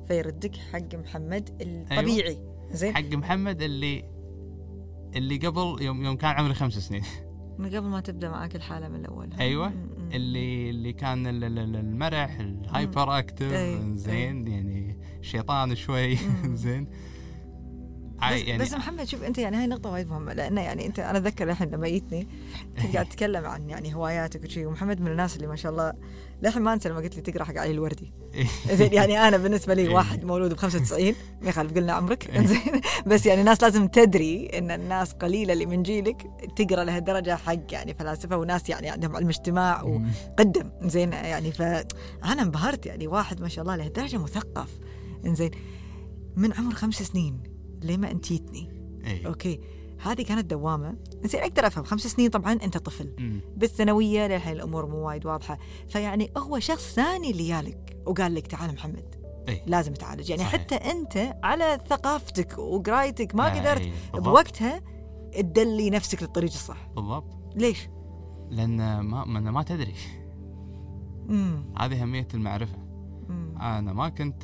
فيردك 0.08 0.56
حق 0.56 0.94
محمد 0.94 1.50
الطبيعي. 1.60 2.38
زين. 2.70 2.94
حق 2.94 3.12
محمد 3.12 3.62
اللي 3.62 4.04
اللي 5.16 5.36
قبل 5.36 5.82
يوم 5.82 6.04
يوم 6.04 6.16
كان 6.16 6.30
عمري 6.30 6.54
خمس 6.54 6.72
سنين. 6.78 7.02
من 7.58 7.66
قبل 7.68 7.86
ما 7.86 8.00
تبدأ 8.00 8.28
معك 8.28 8.56
الحالة 8.56 8.88
من 8.88 9.00
الأول 9.00 9.30
أيوه 9.40 9.68
م- 9.68 9.72
م. 9.72 10.08
اللي 10.12 10.70
اللي 10.70 10.92
كان 10.92 11.26
ال- 11.26 11.44
ال- 11.44 11.58
ال- 11.58 11.76
المرح 11.76 12.38
ال 12.40 13.18
hyperactive 13.18 13.52
أي، 13.52 13.96
زين 13.96 14.46
يعني 14.46 14.98
شيطان 15.22 15.74
شوي 15.74 16.14
مم. 16.14 16.54
زين 16.64 16.86
بس, 18.22 18.40
يعني 18.42 18.62
بس 18.62 18.72
محمد 18.74 19.04
شوف 19.04 19.22
أنت 19.22 19.38
يعني 19.38 19.56
هاي 19.56 19.66
نقطة 19.66 19.90
وايد 19.90 20.08
مهمة 20.08 20.32
لأنه 20.32 20.60
يعني 20.60 20.86
أنت 20.86 20.98
أنا 20.98 21.18
أتذكر 21.18 21.50
الحين 21.50 21.70
لما 21.70 21.88
جيتني 21.88 22.26
كنت 22.82 22.94
قاعد 22.94 23.06
تتكلم 23.10 23.44
عن 23.44 23.70
يعني 23.70 23.94
هواياتك 23.94 24.44
وشي 24.44 24.66
ومحمد 24.66 25.00
من 25.00 25.06
الناس 25.10 25.36
اللي 25.36 25.46
ما 25.46 25.56
شاء 25.56 25.72
الله 25.72 25.92
للحين 26.42 26.62
ما 26.62 26.72
أنسى 26.72 26.88
لما 26.88 27.00
قلت 27.00 27.16
لي 27.16 27.22
تقرأ 27.22 27.44
حق 27.44 27.56
علي 27.56 27.70
الوردي. 27.70 28.12
زين 28.78 28.92
يعني 28.92 29.28
أنا 29.28 29.36
بالنسبة 29.36 29.74
لي 29.74 29.82
إيه. 29.82 29.94
واحد 29.94 30.24
مولود 30.24 30.52
ب 30.54 30.56
95 30.56 31.14
ما 31.42 31.48
يخالف 31.48 31.74
قلنا 31.74 31.92
عمرك. 31.92 32.30
إيه. 32.30 32.46
زين. 32.46 32.80
بس 33.06 33.26
يعني 33.26 33.40
الناس 33.40 33.62
لازم 33.62 33.86
تدري 33.86 34.46
إن 34.46 34.70
الناس 34.70 35.12
قليلة 35.12 35.52
اللي 35.52 35.66
من 35.66 35.82
جيلك 35.82 36.26
تقرأ 36.56 36.84
لهالدرجة 36.84 37.36
حق 37.36 37.72
يعني 37.72 37.94
فلاسفة 37.94 38.36
وناس 38.36 38.68
يعني 38.68 38.90
عندهم 38.90 39.16
علم 39.16 39.28
اجتماع 39.28 39.82
و... 39.82 39.98
مم. 39.98 40.10
قدم 40.38 40.70
زين 40.82 41.12
يعني 41.12 41.52
فانا 41.52 42.42
انبهرت 42.42 42.86
يعني 42.86 43.06
واحد 43.06 43.40
ما 43.40 43.48
شاء 43.48 43.62
الله 43.62 43.76
لهالدرجة 43.76 44.16
مثقف. 44.16 44.78
إنزين 45.26 45.50
من 46.36 46.52
عمر 46.52 46.74
خمس 46.74 47.02
سنين 47.02 47.42
لما 47.82 48.10
أنت 48.10 48.28
جيتني. 48.28 48.68
اي 49.06 49.26
أوكي. 49.26 49.60
هذه 50.02 50.22
كانت 50.22 50.50
دوامة. 50.50 50.96
زين 51.24 51.40
أقدر 51.40 51.66
أفهم. 51.66 51.84
خمس 51.84 52.06
سنين 52.06 52.30
طبعا 52.30 52.52
أنت 52.52 52.78
طفل. 52.78 53.14
مم. 53.18 53.40
بالثانوية 53.56 54.26
للحين 54.26 54.52
الأمور 54.56 54.86
مو 54.86 54.96
وايد 55.08 55.26
واضحة. 55.26 55.58
فيعني 55.88 56.30
هو 56.36 56.58
شخص 56.58 56.94
ثاني 56.94 57.30
اللي 57.30 57.48
جالك 57.48 58.02
وقال 58.06 58.34
لك 58.34 58.46
تعال 58.46 58.72
محمد. 58.74 59.14
إي. 59.48 59.62
لازم 59.66 59.94
تعالج. 59.94 60.30
يعني 60.30 60.42
صحيح. 60.42 60.60
حتى 60.60 60.74
أنت 60.74 61.36
على 61.42 61.78
ثقافتك 61.88 62.58
وقرايتك 62.58 63.34
ما 63.34 63.46
آه، 63.46 63.60
قدرت 63.60 63.82
بالضبط. 64.12 64.28
بوقتها 64.28 64.80
تدلي 65.32 65.90
نفسك 65.90 66.22
للطريق 66.22 66.50
الصح. 66.50 66.88
بالضبط. 66.96 67.36
ليش؟ 67.56 67.88
لأن 68.50 68.76
ما 69.00 69.24
ما, 69.24 69.40
ما 69.50 69.62
تدري. 69.62 69.94
هذه 71.80 72.02
أهمية 72.02 72.28
المعرفة. 72.34 72.76
أمم. 73.30 73.58
أنا 73.58 73.92
ما 73.92 74.08
كنت 74.08 74.42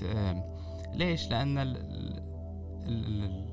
ليش؟ 0.94 1.28
لأن 1.30 1.58
ال- 1.58 1.76
ال- 1.76 2.22
ال- 2.86 3.43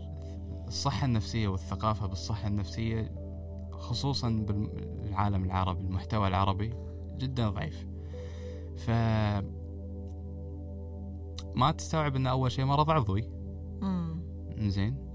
ال- 0.71 0.75
الصحه 0.75 1.05
النفسية 1.05 1.47
والثقافة 1.47 2.07
بالصحة 2.07 2.47
النفسية 2.47 3.15
خصوصا 3.71 4.29
بالعالم 4.29 5.43
العربي 5.43 5.81
المحتوى 5.81 6.27
العربي 6.27 6.73
جدا 7.17 7.49
ضعيف 7.49 7.87
ف 8.77 8.89
ما 11.55 11.71
تستوعب 11.71 12.15
إن 12.15 12.27
أول 12.27 12.51
شيء 12.51 12.65
مرض 12.65 12.89
عضوي 12.91 13.23
أمم. 13.83 14.21
زين. 14.69 15.11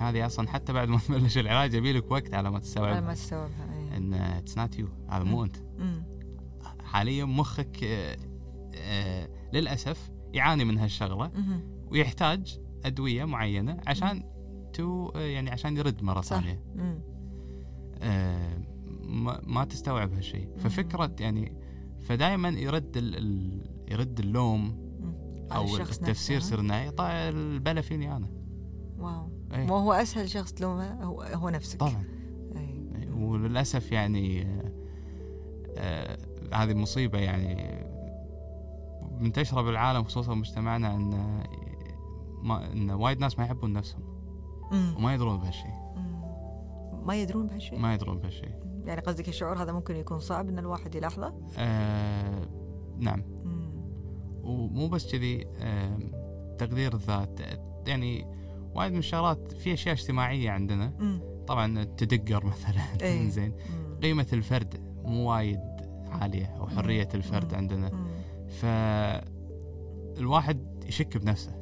هذه 0.00 0.26
أصلا 0.26 0.48
حتى 0.48 0.72
بعد 0.72 0.88
ما 0.88 0.98
تبلش 0.98 1.38
العلاج 1.38 1.74
يبي 1.74 1.92
لك 1.92 2.10
وقت 2.10 2.34
على 2.34 2.42
ما 2.50 2.56
على 2.56 2.60
تستوعب 2.60 3.02
ما 3.02 3.14
تستوعبها 3.14 3.74
إيه. 3.74 3.96
إن 3.96 4.14
it's 4.14 4.58
not 4.58 4.78
you 4.78 4.88
هذا 5.08 5.24
مو 5.24 5.44
أنت 5.44 5.56
أمم. 5.78 6.04
حاليا 6.84 7.24
مخك 7.24 7.84
آه، 7.84 8.16
آه، 8.74 9.28
للأسف 9.52 10.10
يعاني 10.34 10.64
من 10.64 10.78
هالشغلة. 10.78 11.30
ويحتاج 11.90 12.58
أدوية 12.84 13.24
معينة 13.24 13.80
عشان 13.86 14.22
تو 14.78 15.10
يعني 15.14 15.50
عشان 15.50 15.76
يرد 15.76 16.02
مرة. 16.02 16.20
ثانية. 16.20 16.62
آه، 18.02 18.58
ما, 19.02 19.40
ما 19.46 19.64
تستوعب 19.64 20.12
هالشيء 20.12 20.48
ففكرة 20.56 21.14
يعني 21.20 21.52
فدائما 22.00 22.48
يرد 22.48 22.96
ال 22.96 23.16
ال 23.16 23.62
يرد 23.90 24.18
اللوم 24.18 24.88
أو 25.52 25.76
التفسير 25.76 26.36
نفسه، 26.36 26.90
طيب 26.90 27.36
البلا 27.36 27.80
فيني 27.80 28.16
أنا 28.16 28.28
واو 28.98 29.30
أي. 29.54 29.68
هو 29.68 29.92
أسهل 29.92 30.28
شخص 30.30 30.52
تلومه 30.52 31.04
هو 31.04 31.22
هو 31.22 31.48
نفسك 31.48 31.80
طبعا 31.80 32.04
أي. 32.56 32.90
أي. 32.96 33.10
وللأسف 33.10 33.92
يعني 33.92 34.42
آه، 34.42 34.72
آه، 35.76 36.18
هذه 36.54 36.74
مصيبة 36.74 37.18
يعني 37.18 37.84
منتشرة 39.20 39.62
بالعالم 39.62 40.04
خصوصا 40.04 40.34
مجتمعنا 40.34 40.94
إن 40.94 41.10
ما 42.42 42.72
إن 42.72 42.90
وايد 42.90 43.20
ناس 43.20 43.38
ما 43.38 43.44
يحبون 43.44 43.72
نفسهم. 43.72 44.17
وما 44.72 45.14
يدرون 45.14 45.38
بهالشيء. 45.38 45.70
ما 47.04 47.14
يدرون 47.16 47.46
بهالشيء 47.46 47.78
ما 47.78 47.94
يدرون 47.94 48.18
بهالشيء 48.18 48.54
يعني 48.84 49.00
قصدك 49.00 49.28
الشعور 49.28 49.62
هذا 49.62 49.72
ممكن 49.72 49.96
يكون 49.96 50.18
صعب 50.18 50.48
إن 50.48 50.58
الواحد 50.58 50.94
يلاحظه 50.94 51.34
آه 51.58 52.48
نعم 52.98 53.22
أمم. 53.44 53.70
ومو 54.42 54.88
بس 54.88 55.12
كذي 55.12 55.46
آم، 55.60 56.12
تقدير 56.58 56.94
الذات 56.94 57.40
يعني 57.86 58.26
وايد 58.74 58.92
من 58.92 58.98
الشغلات 58.98 59.52
في 59.52 59.72
أشياء 59.74 59.94
اجتماعية 59.94 60.50
عندنا 60.50 60.92
أمم. 61.00 61.20
طبعا 61.46 61.82
التدقر 61.82 62.46
مثلا 62.52 62.80
إيه. 63.02 63.28
زين. 63.30 63.52
قيمة 64.02 64.26
الفرد 64.32 64.74
مو 65.04 65.30
وايد 65.30 65.60
عالية 66.10 66.46
أو 66.46 66.66
حرية 66.68 67.08
الفرد 67.14 67.52
مم. 67.52 67.58
عندنا. 67.58 67.90
فالواحد 70.16 70.84
يشك 70.86 71.16
بنفسه 71.16 71.57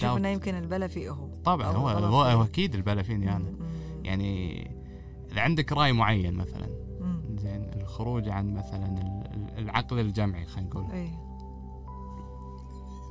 doubt. 0.00 0.04
إنه 0.04 0.28
يمكن 0.28 0.54
البلا 0.54 0.86
فيه 0.86 1.10
هو. 1.10 1.28
طبعا 1.44 1.66
هو 1.66 1.88
هو. 1.88 2.22
هو 2.22 2.44
أكيد 2.44 2.74
البلا 2.74 3.02
فيني 3.02 3.36
أنا 3.36 3.48
أمم. 3.48 3.56
يعني 4.04 4.60
إذا 5.32 5.40
عندك 5.40 5.72
رأي 5.72 5.92
معين 5.92 6.34
مثلا. 6.34 6.66
زين 7.38 7.70
الخروج 7.80 8.28
عن 8.28 8.54
مثلا 8.54 8.86
ال- 8.86 9.26
ال- 9.34 9.58
العقل 9.58 9.98
الجمعي 10.00 10.46
خلينا 10.46 10.70
نقول. 10.70 10.90
اي 10.90 11.10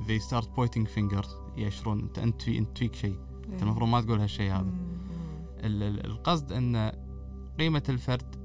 they 0.06 0.22
start 0.22 0.44
pointing 0.44 0.86
fingers 0.96 1.28
يأشرون 1.56 2.00
انت 2.00 2.18
أنت 2.18 2.42
في 2.42 2.58
أنت 2.58 2.78
فيك 2.78 2.94
شيء. 2.94 3.18
أنت 3.52 3.62
المفروض 3.62 3.88
ما 3.88 4.00
تقول 4.00 4.20
هالشيء 4.20 4.52
هذا. 4.52 4.72
القصد 6.04 6.52
إن 6.52 6.92
قيمة 7.58 7.82
الفرد 7.88 8.36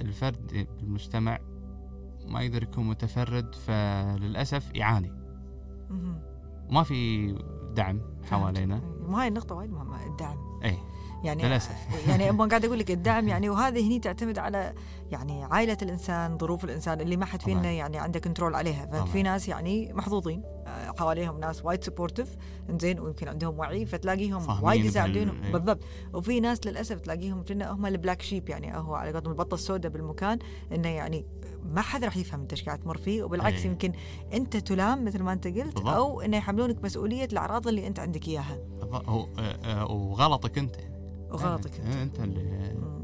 الفرد 0.00 0.66
بالمجتمع 0.78 1.38
ما 2.26 2.42
يقدر 2.42 2.62
يكون 2.62 2.88
متفرد 2.88 3.54
فللأسف 3.54 4.70
يعاني. 4.74 5.12
أمم. 6.68 6.74
ما 6.74 6.82
في 6.82 7.34
دعم 7.74 8.00
حوالينا 8.30 8.80
فهمت. 8.80 9.18
إيه. 9.20 9.28
النقطة 9.28 9.54
وايد 9.54 9.72
مهمة 9.72 10.06
الدعم 10.06 10.38
اي 10.64 10.78
يعني 11.24 11.42
للأسف 11.42 11.76
يعني 12.08 12.30
أبغى 12.30 12.48
قاعد 12.50 12.64
أقول 12.64 12.78
لك 12.78 12.90
الدعم 12.90 13.28
يعني 13.28 13.48
وهذه 13.50 13.86
هني 13.86 13.98
تعتمد 13.98 14.38
على 14.38 14.74
يعني 15.10 15.44
عائلة 15.44 15.76
الإنسان 15.82 16.38
ظروف 16.38 16.64
الإنسان 16.64 17.00
اللي 17.00 17.16
ما 17.16 17.24
حد 17.26 17.42
فينا. 17.42 17.70
يعني 17.70 17.98
عنده 17.98 18.20
control 18.20 18.54
عليها 18.54 18.86
ففي. 18.86 19.22
ناس 19.22 19.48
يعني 19.48 19.92
محظوظين 19.92 20.42
آه، 20.66 20.94
حواليهم 20.98 21.40
ناس 21.40 21.64
وايد 21.64 21.84
supportive 21.84 22.36
إنزين 22.70 23.00
ويمكن 23.00 23.28
عندهم 23.28 23.58
وعي 23.58 23.86
فتلاقيهم 23.86 24.64
وايد 24.64 24.84
يساعدونهم 24.84 25.42
أيوة. 25.42 25.52
بالضبط 25.52 25.82
وفي 26.14 26.40
ناس 26.40 26.66
للأسف 26.66 27.00
تلاقيهم 27.00 27.44
هم 27.62 27.86
ال 27.86 27.92
black 27.92 28.22
sheep 28.22 28.48
يعني 28.48 28.76
هو 28.76 28.94
على 28.94 29.12
قولتهم 29.12 29.32
البطة 29.32 29.54
السوداء 29.54 29.92
بالمكان 29.92 30.38
إنه 30.72 30.88
يعني 30.88 31.26
ما 31.64 31.80
حد 31.80 32.04
راح 32.04 32.16
يفهم 32.16 32.40
انت 32.40 32.52
إيش 32.52 32.64
قاعد 32.64 32.78
تمر 32.78 32.96
فيه 32.96 33.22
وبالعكس 33.22 33.60
أي. 33.60 33.66
يمكن 33.66 33.92
انت 34.32 34.56
تلام 34.56 35.04
مثل 35.04 35.22
ما 35.22 35.32
انت 35.32 35.46
قلت 35.46 35.74
بالضبط. 35.74 35.88
أو 35.88 36.20
إنه 36.20 36.36
يحملونك 36.36 36.84
مسؤولية 36.84 37.24
الأعراض 37.24 37.68
اللي 37.68 37.86
أنت 37.86 37.98
عندك 37.98 38.28
إياها 38.28 38.58
بالضبط. 38.80 39.08
هو 39.08 39.26
آه، 39.38 39.40
آه، 39.64 39.92
وغلطك 39.92 40.58
أنت 40.58 40.76
وغلطك 41.30 41.70
أنت 41.80 41.86
انت 41.96 41.96
أنت 41.96 42.20
اللي. 42.20 42.98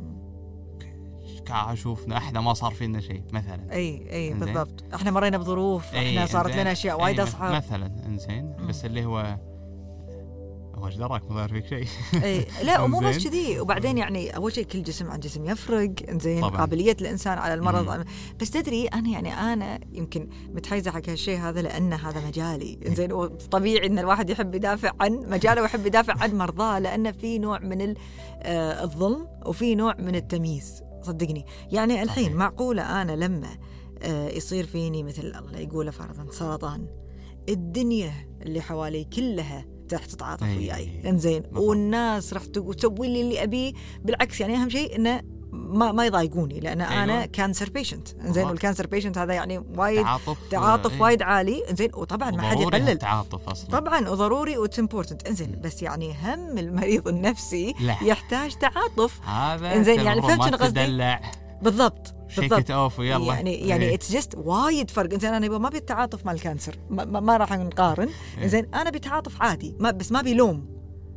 قاعد 1.49 1.73
اشوفنا 1.73 2.17
إحنا 2.17 2.41
ما 2.41 2.55
صار 2.55 2.73
فينا 2.73 3.01
شيء 3.01 3.23
مثلا 3.33 3.73
أي 3.73 4.13
أي. 4.13 4.35
بالضبط 4.35 4.85
إحنا 4.95 5.11
مرينا 5.11 5.39
بظروف 5.39 5.95
إحنا 5.95 6.27
صارت. 6.27 6.57
لنا 6.57 6.73
أشياء 6.73 7.01
وايد 7.03 7.21
أصعب 7.21 7.55
مثلا 7.55 8.07
إنزين 8.07 8.57
بس 8.69 8.85
اللي 8.85 9.05
هو 9.05 9.39
هو 10.75 10.87
إيش 10.87 10.95
دراك 10.97 11.31
ما 11.31 11.47
فيك 11.47 11.67
شيء 11.67 11.87
اي 12.25 12.47
لا 12.65 12.81
ومو 12.83 13.01
بس. 13.01 13.29
كذي 13.29 13.61
وبعدين 13.61 13.99
يعني 13.99 14.37
أول 14.37 14.53
شيء 14.53 14.65
كل 14.65 14.83
جسم 14.83 15.11
عن 15.11 15.21
جسم 15.21 15.45
يفرق 15.45 15.91
إنزين 16.09 16.41
طبعاً. 16.43 16.57
قابلية 16.59 16.97
الإنسان 17.01 17.39
على 17.39 17.55
المرض 17.55 17.91
مم. 17.91 18.05
بس 18.41 18.51
تدري 18.51 18.87
أنا 18.87 19.09
يعني 19.09 19.35
أنا 19.35 19.81
يمكن 19.93 20.29
متحيزة 20.49 20.91
حق 20.91 21.09
هالشيء 21.09 21.39
هذا 21.39 21.63
لأن 21.63 21.93
هذا 21.93 22.27
مجالي 22.27 22.79
إنزين 22.87 23.13
وطبيعي 23.13 23.87
إن 23.87 23.99
الواحد 23.99 24.31
يحب 24.31 24.55
يدافع 24.55 24.93
عن 25.01 25.13
مجاله 25.13 25.63
ويحب 25.63 25.87
يدافع 25.87 26.15
عن 26.23 26.39
مرضاه 26.39 26.79
لأن 26.79 27.13
في 27.13 27.39
نوع 27.39 27.59
من 27.59 27.95
آه، 28.43 28.85
الظلم 28.85 29.29
وفي 29.47 29.75
نوع 29.75 29.95
من 29.99 30.15
التمييز 30.15 30.83
صدقني 31.03 31.47
يعني 31.73 32.03
الحين. 32.03 32.37
معقولة 32.37 33.03
أنا 33.03 33.13
لما 33.13 33.49
آه، 34.03 34.29
يصير 34.29 34.67
فيني 34.67 35.03
مثل 35.03 35.23
الله 35.23 35.59
يقوله 35.59 35.91
فرضا 35.91 36.27
سرطان 36.31 36.87
الدنيا 37.49 38.13
اللي 38.43 38.61
حوالي 38.61 39.05
كلها 39.05 39.65
راح 39.93 40.05
تتعاطف 40.05 40.43
أي. 40.43 40.57
وياي 40.57 40.89
إنزين 41.07 41.41
بالضبط. 41.43 41.63
والناس 41.63 42.35
راح 42.35 42.45
تسوي 42.45 43.09
لي 43.09 43.21
اللي 43.21 43.43
أبيه 43.43 43.73
بالعكس 44.05 44.41
يعني 44.41 44.57
أهم 44.57 44.71
شيء 44.71 44.97
إنه 44.97 45.21
ما 45.53 45.93
ما 45.93 46.07
يضايقوني 46.07 46.61
لأن 46.61 46.81
أيوة. 46.81 47.05
أنا 47.05 47.27
cancer 47.27 47.71
patient 47.71 48.09
إنزين 48.09 48.33
بالضبط. 48.33 48.51
وال 48.51 48.60
cancer 48.60 48.87
patient 48.87 49.19
هذا 49.19 49.35
يعني 49.35 49.65
وايد 49.77 50.03
تعاطف 50.03 50.39
تعاطف 50.51 50.93
إي. 50.93 51.01
وايد 51.01 51.23
عالي 51.23 51.71
إنزين 51.71 51.91
وطبعا 51.95 52.31
ما 52.31 52.43
حد 52.43 52.61
يقلل 52.61 52.89
هالتعاطف 52.89 53.49
أصلا 53.49 53.71
طبعا 53.71 54.09
وضروري 54.09 54.59
و 54.59 54.63
it's 54.63 54.79
important 54.79 55.29
إنزين. 55.29 55.61
بس 55.61 55.83
يعني 55.83 56.15
هم 56.23 56.59
المريض 56.59 57.09
النفسي 57.09 57.75
لا 57.81 57.97
يحتاج 58.03 58.55
تعاطف 58.55 59.29
هذا 59.29 59.77
إنزين، 59.77 59.99
أنت 59.99 60.07
يعني 60.07 60.23
فهمت 60.23 60.45
شنو 60.45 60.57
قصدي؟ 60.57 61.19
بالضبط 61.63 62.14
shake 62.35 62.71
it 62.71 62.82
off 62.82 62.99
ويلا 62.99 63.35
يعني 63.35 63.55
يعني 63.55 63.85
إيه. 63.85 63.95
it's 63.95 64.13
just 64.13 64.35
وايد 64.37 64.91
فرق. 64.91 65.13
إنزين 65.13 65.35
أنا 65.35 65.59
ما 65.59 65.69
بيتعاطف 65.69 66.27
مع 66.27 66.33
ال 66.33 66.38
cancer. 66.38 66.77
ما, 66.91 67.05
ما, 67.05 67.21
ما 67.21 67.37
راح 67.37 67.53
نقارن 67.53 68.09
إيه. 68.39 68.47
زين 68.47 68.75
أنا 68.75 68.91
بتعاطف 68.91 69.43
عادي 69.43 69.77
ما 69.81 69.91
بس 69.91 70.13
ما 70.13 70.23
blame 70.23 70.75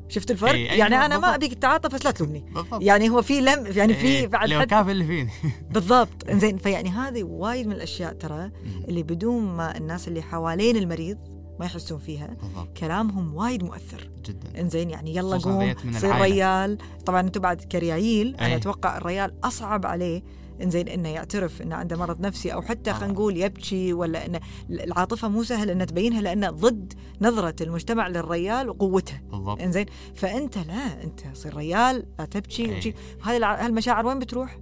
شفت 0.10 0.32
الفرق؟ 0.32 0.52
إيه، 0.52 0.70
أيوة، 0.70 0.80
يعني 0.80 0.96
أنا 0.96 1.08
ما 1.08 1.16
بالضبط. 1.16 1.34
أبيك 1.34 1.54
تتعاطف 1.54 1.96
بس 1.96 2.06
لا 2.06 2.12
تلومني. 2.12 2.46
بالضبط. 2.56 2.82
يعني 2.82 3.10
هو 3.10 3.22
في 3.22 3.42
لم 3.42 3.66
يعني 3.76 3.94
في 3.94 4.08
إيه، 4.08 4.28
بعد 4.28 4.50
لو 4.50 4.60
حد 4.60 4.68
كافي 4.68 4.92
اللي 4.92 5.06
فيني. 5.06 5.32
بالضبط. 5.74 6.30
إنزين 6.30 6.58
فيعني 6.58 6.90
هذه 6.90 7.24
وايد 7.24 7.68
من 7.68 7.74
الأشياء 7.74 8.14
ترى 8.14 8.52
اللي 8.90 9.04
بدون 9.04 9.44
ما 9.44 9.78
الناس 9.78 10.08
اللي 10.08 10.22
حوالين 10.22 10.78
المريض 10.78 11.18
ما 11.60 11.66
يحسون 11.66 12.00
فيها. 12.00 12.28
بالضبط. 12.28 12.78
كلامهم 12.78 13.36
وايد 13.36 13.64
مؤثر. 13.64 14.10
جدا. 14.26 14.62
إنزين 14.62 14.90
يعني 14.90 15.16
يلا 15.16 15.38
قوم 15.38 15.74
صير. 15.92 16.22
ريال. 16.22 16.78
طبعا 17.06 17.20
أنتم 17.20 17.42
بعد 17.42 17.62
كريايل 17.62 18.36
أنا 18.36 18.46
أي. 18.46 18.56
أتوقع 18.56 18.98
الريال 18.98 19.34
أصعب 19.44 19.86
عليه 19.86 20.24
إنزين 20.62 20.88
إنه 20.88 21.10
يعترف 21.10 21.62
إنه 21.62 21.76
عنده 21.76 21.98
مرض 21.98 22.20
نفسي 22.22 22.54
أو 22.54 22.62
حتى 22.62 22.94
خلينا 22.94 23.00
طبعاً. 23.00 23.12
نقول 23.12 23.38
يبكي 23.38 23.94
ولا 23.94 24.26
إنه 24.26 24.40
العاطفة 24.70 25.28
مو 25.28 25.44
سهل 25.44 25.70
انه 25.70 25.86
تبينها 25.86 26.22
لأنه 26.22 26.50
ضد 26.50 26.94
نظرة 27.22 27.56
المجتمع 27.62 28.08
للريال 28.08 28.70
وقوته. 28.70 29.20
بالضبط. 29.32 29.62
إنزين 29.62 29.86
فأنت 30.16 30.58
لا 30.58 31.04
أنت 31.04 31.20
صير 31.34 31.58
ريال 31.58 32.06
لا 32.20 32.26
تبكي 32.26 32.66
أي. 32.66 32.78
وشي 32.78 32.94
هذه 33.24 33.66
هالمشاعر 33.66 34.06
وين 34.06 34.20
بتروح؟ 34.20 34.60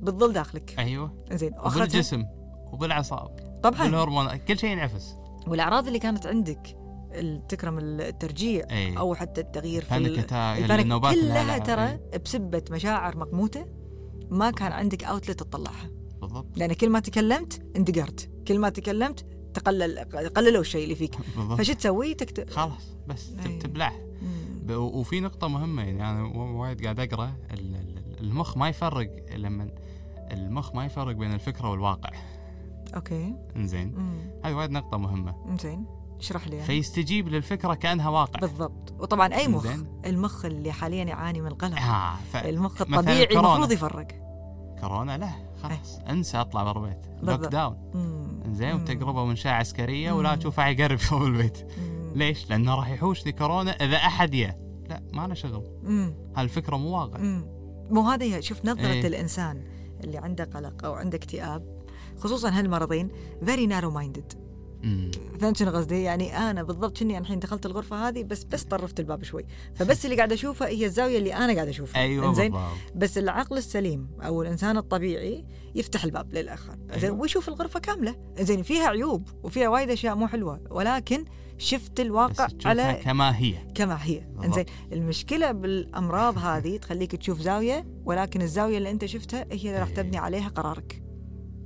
بتظل 0.00 0.32
داخلك. 0.32 0.74
أيوه. 0.78 1.24
إنزين 1.32 1.52
وبالجسم. 1.64 2.24
وبالأعصاب. 2.72 3.60
طبعا. 3.62 3.84
بالهرمون 3.86 4.36
كل 4.36 4.58
شيء 4.58 4.70
ينعفس. 4.70 5.16
والأعراض 5.46 5.86
اللي 5.86 5.98
كانت 5.98 6.26
عندك 6.26 6.76
تكرم 7.48 7.78
الترجيع 7.78 8.66
اي 8.70 8.98
أو 8.98 9.14
حتى 9.14 9.40
التغيير 9.40 9.84
في 9.84 9.90
panic 9.90 10.10
ال- 10.12 10.18
attack 10.18 10.58
ال 10.58 10.62
panic 10.62 10.84
النوبات 10.84 11.14
كلها 11.14 11.42
الهلع. 11.42 11.58
ترى 11.58 12.00
إي، 12.12 12.18
بسبة 12.18 12.62
مشاعر 12.70 13.16
مقموتة. 13.16 13.66
ما 14.30 14.50
كان 14.50 14.72
عندك 14.72 15.04
outlet 15.04 15.38
تطلعها. 15.40 15.90
بالضبط. 16.20 16.58
لأن 16.58 16.72
كل 16.72 16.90
ما 16.90 17.00
تكلمت 17.00 17.62
اندقرت 17.76 18.30
كل 18.48 18.58
ما 18.58 18.68
تكلمت 18.68 19.26
تقلل 19.54 19.98
قللوا 20.36 20.60
الشيء 20.60 20.84
اللي 20.84 20.94
فيك. 20.94 21.14
فشو 21.58 21.72
تسوي؟ 21.72 22.14
تكتب 22.14 22.50
خلاص 22.50 22.96
بس 23.08 23.30
إي. 23.32 23.36
تب- 23.44 23.58
تبلع 23.58 23.92
ب- 24.62 24.70
وفي 24.72 25.20
نقطة 25.20 25.48
مهمة 25.48 25.82
يعني 25.82 26.10
أنا 26.10 26.22
و- 26.24 26.60
وايد 26.60 26.82
قاعد 26.84 27.00
ال- 27.52 28.20
المخ 28.20 28.56
ما 28.56 28.68
يفرق 28.68 29.26
لما 29.36 29.70
المخ 30.32 30.74
ما 30.74 30.84
يفرق 30.86 31.12
بين 31.16 31.32
الفكرة 31.34 31.70
والواقع. 31.70 32.10
أوكي. 32.94 33.34
إنزين. 33.56 33.94
هذه 34.44 34.52
وايد 34.54 34.70
نقطة 34.70 34.98
مهمة. 34.98 35.56
زين 35.62 35.86
اشرح 36.20 36.46
لي 36.48 36.54
يعني. 36.54 36.66
فيستجيب 36.66 37.28
للفكرة 37.28 37.74
كأنها 37.74 38.08
واقع 38.08 38.40
بالضبط 38.40 38.94
وطبعا 38.98 39.34
أي 39.34 39.48
مخ. 39.48 39.66
المخ 40.06 40.44
اللي 40.44 40.72
حاليا 40.72 41.04
يعاني 41.04 41.40
من 41.40 41.46
القلق 41.46 41.78
آه 41.80 42.14
ف... 42.32 42.36
المخ 42.36 42.80
الطبيعي. 42.82 43.24
المفروض 43.24 43.72
يفرق 43.72 44.08
كورونا 44.80 45.18
لا 45.18 45.30
خلاص 45.62 45.98
انسى 46.08 46.36
اطلع 46.36 46.62
برا 46.72 46.84
البيت 46.86 47.06
lock. 47.22 47.40
down. 47.52 47.76
زين 48.52 48.74
مم. 48.74 48.82
وتجربة 48.82 49.24
منشاة 49.24 49.50
عسكرية 49.52 50.12
ولا. 50.12 50.34
تشوف 50.34 50.60
أحد 50.60 50.80
يقرب 50.80 50.98
فوق 51.08 51.22
البيت 51.22 51.58
مم. 51.78 52.12
ليش؟ 52.14 52.50
لأنه 52.50 52.74
راح 52.74 52.90
يحوش 52.90 53.26
لي 53.26 53.32
كورونا 53.32 53.70
إذا 53.70 53.96
أحد 53.96 54.34
يه 54.34 54.58
لا 54.88 55.02
ما 55.12 55.26
له 55.26 55.34
شغل 55.34 55.64
مم. 55.82 56.14
هالفكرة 56.36 56.76
مو 56.76 56.88
واقع 56.98 57.18
مم. 57.20 57.46
مو 57.90 58.00
هذا 58.00 58.40
شوف 58.40 58.64
نظرة 58.64 58.86
إيه. 58.86 59.06
الإنسان 59.06 59.64
اللي 60.04 60.18
عنده 60.18 60.44
قلق 60.44 60.84
أو 60.84 60.94
عنده 60.94 61.16
اكتئاب 61.18 61.80
خصوصا 62.18 62.48
هالمرضين 62.58 63.08
narrow 63.44 63.92
minded 63.94 64.36
مم. 64.36 64.49
فهمت 65.40 65.56
شنو 65.56 65.70
قصدي؟ 65.70 66.02
يعني 66.02 66.36
أنا 66.36 66.62
بالضبط 66.62 66.96
شني 66.96 67.18
الحين 67.18 67.38
دخلت 67.38 67.66
الغرفة 67.66 68.08
هذه 68.08 68.22
بس 68.22 68.44
بس 68.44 68.64
طرفت 68.64 69.00
الباب 69.00 69.24
شوي. 69.24 69.44
فبس 69.74 70.04
اللي 70.04 70.16
قاعد 70.16 70.32
أشوفه 70.32 70.66
هي 70.66 70.86
الزاوية 70.86 71.18
اللي 71.18 71.34
أنا 71.34 71.54
قاعد 71.54 71.68
أيوة 71.96 72.28
إنزين؟ 72.28 72.52
بالضبط. 72.52 72.70
بس 72.94 73.18
العقل 73.18 73.56
السليم 73.56 74.08
أو 74.20 74.42
الإنسان 74.42 74.76
الطبيعي 74.76 75.44
يفتح 75.74 76.04
الباب 76.04 76.34
للآخر. 76.34 76.78
زين 76.96 77.04
أيوة. 77.04 77.20
ويشوف 77.20 77.48
الغرفة 77.48 77.80
كاملة. 77.80 78.16
زين 78.38 78.62
فيها 78.62 78.88
عيوب 78.88 79.28
وفيها 79.42 79.68
وايد 79.68 79.90
أشياء 79.90 80.14
مو 80.14 80.26
حلوة 80.26 80.60
ولكن 80.70 81.24
شفت 81.58 82.00
الواقع 82.00 82.48
على 82.64 83.00
كما 83.04 83.38
هي. 83.38 83.54
كما 83.74 83.98
هي. 84.04 84.26
إنزين 84.44 84.64
المشكلة 84.92 85.52
بالأمراض 85.52 86.38
هذه 86.38 86.76
تخليك 86.76 87.16
تشوف 87.16 87.40
زاوية 87.40 87.86
ولكن 88.04 88.42
الزاوية 88.42 88.78
اللي 88.78 88.90
أنت 88.90 89.04
شفتها 89.04 89.46
هي 89.52 89.68
اللي 89.68 89.78
راح 89.78 89.88
إيه. 89.88 89.94
تبني 89.94 90.18
عليها 90.18 90.48
قرارك. 90.48 91.02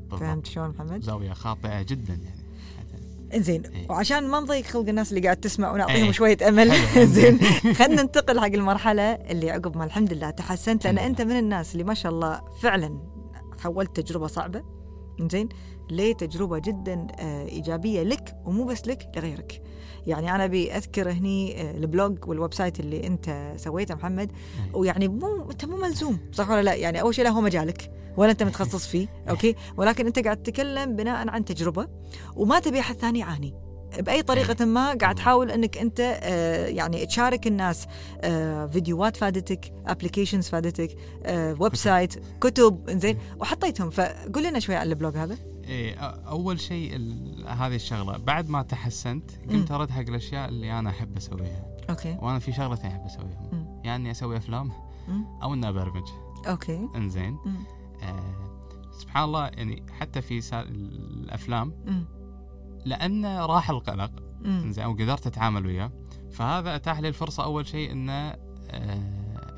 بالضبط. 0.01 0.21
فهمت 0.21 0.47
شلون 0.47 0.69
محمد؟ 0.69 1.03
زاوية 1.03 1.33
خاطئة 1.33 1.83
جدا 1.83 2.15
يعني. 2.15 2.34
انزين 3.35 3.67
إيه. 3.67 3.87
وعشان 3.91 4.29
ما 4.29 4.41
نضيق 4.41 4.65
خلق 4.65 4.89
الناس 4.89 5.13
اللي 5.13 5.21
قاعد 5.21 5.37
تسمع 5.37 5.73
ونعطيهم 5.73 6.05
إيه. 6.05 6.13
شوية 6.13 6.39
أمل. 6.49 6.73
زين 7.15 7.39
خلينا 7.75 8.03
ننتقل 8.03 8.41
حق 8.41 8.47
المرحلة 8.47 9.13
اللي 9.13 9.51
عقب 9.51 9.77
ما 9.77 9.85
الحمد 9.85 10.13
لله 10.13 10.31
تحسنت 10.31 10.85
لأن 10.85 10.99
أنت 10.99 11.23
من 11.23 11.39
الناس 11.39 11.73
اللي 11.73 11.85
ما 11.85 11.95
شاء 11.95 12.13
الله 12.13 12.41
فعلا 12.63 12.99
حولت 13.59 14.01
تجربة 14.01 14.27
صعبة 14.27 14.63
زين 15.21 15.49
لتجربه 15.91 16.59
جدا 16.59 17.07
آه، 17.19 17.47
إيجابية 17.47 18.03
لك 18.03 18.37
ومو 18.45 18.65
بس 18.65 18.87
لك 18.89 19.11
لغيرك. 19.17 19.63
يعني 20.07 20.35
أنا 20.35 20.45
ابي 20.45 20.73
اذكر 20.77 21.11
هني 21.11 21.63
آه، 21.63 21.77
ال 21.77 21.87
blog 21.87 22.29
وال 22.29 22.55
website 22.55 22.81
اللي 22.81 23.07
أنت 23.07 23.53
سويته 23.57 23.95
محمد 23.95 24.33
إيه. 24.33 24.77
ويعني 24.77 25.09
مو 25.09 25.51
أنت 25.51 25.65
مو 25.65 25.77
ملزوم 25.77 26.19
صح 26.33 26.51
ولا 26.51 26.63
لا؟ 26.63 26.75
يعني 26.75 27.01
أول 27.01 27.15
شيء 27.15 27.25
لا 27.25 27.31
هو 27.31 27.41
مجالك 27.41 27.91
ولا 28.17 28.31
أنت 28.31 28.43
متخصص 28.43 28.87
فيه 28.87 29.09
أوكي؟ 29.31 29.55
ولكن 29.77 30.07
أنت 30.07 30.19
قاعد 30.19 30.43
تتكلم 30.43 30.97
بناء 30.97 31.29
عن 31.29 31.45
تجربة 31.45 31.89
وما 32.37 32.59
تبي 32.61 32.81
أحد 32.81 32.97
ثاني 32.97 33.19
يعاني. 33.19 33.64
بأي 33.99 34.23
طريقة 34.23 34.65
ما 34.65 34.95
قاعد 34.95 35.15
تحاول 35.15 35.51
إنك 35.51 35.79
أنت 35.79 36.01
آه، 36.01 36.67
يعني 36.67 37.07
تشارك 37.07 37.47
الناس 37.47 37.87
آه، 38.21 38.67
فيديوهات 38.67 39.17
فادتك 39.17 39.73
applications 39.87 40.49
فادتك 40.49 40.97
آه، 41.23 41.57
website 41.59 42.15
كتب 42.43 42.89
إنزين. 42.89 43.19
وحطيتهم. 43.41 43.91
فقول 43.91 44.45
لنا 44.45 44.59
شوي 44.59 44.75
عن 44.75 44.87
ال 44.87 44.93
blog 44.93 45.17
هذا. 45.17 45.37
إيه 45.65 45.95
أول 46.29 46.61
شيء 46.61 46.97
هذه 47.47 47.75
الشغلة. 47.75 48.17
بعد 48.19 48.49
ما 48.49 48.63
تحسنت 48.63 49.31
قمت 49.51 49.71
أرد 49.71 49.91
حق 49.91 50.01
الأشياء 50.01 50.49
اللي 50.49 50.79
أنا 50.79 50.91
أحب 50.91 51.17
أسويها. 51.17 51.67
أوكي. 51.91 52.19
وأنا 52.23 52.39
في 52.39 52.53
شغلتين 52.53 52.91
أحب 52.91 53.05
اسويهم 53.07 53.49
مم. 53.53 53.81
يعني 53.85 53.97
اني 53.97 54.11
أسوي 54.11 54.37
أفلام. 54.37 54.71
أو 55.43 55.55
اني 55.55 55.69
ابرمج 55.69 56.09
أوكي. 56.49 56.89
إنزين. 56.97 57.39
آه 58.03 58.45
سبحان 59.01 59.25
الله 59.25 59.47
يعني 59.47 59.83
حتى 60.01 60.23
في 60.23 60.41
الأفلام 60.53 61.73
مم. 62.87 62.91
لأن 62.91 63.27
راح 63.27 63.71
القلق. 63.71 64.11
إنزين 64.47 64.87
وقدرت 64.87 65.27
أتعامل 65.27 65.67
وياه 65.67 65.91
فهذا 66.33 66.77
أتاح 66.77 66.99
لي 67.01 67.09
الفرصة 67.09 67.45
أول 67.45 67.67
شيء 67.67 67.93
انه 67.93 68.13
آه، 68.71 69.01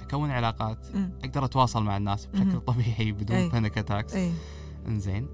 أكون 0.00 0.30
علاقات. 0.30 0.86
أقدر 1.24 1.44
أتواصل 1.44 1.82
مع 1.82 1.96
الناس 1.96 2.26
بشكل. 2.26 2.60
طبيعي 2.60 3.12
بدون. 3.12 3.48
panic 3.48 3.78
attacks 3.78 4.14
إنزين 4.88 5.28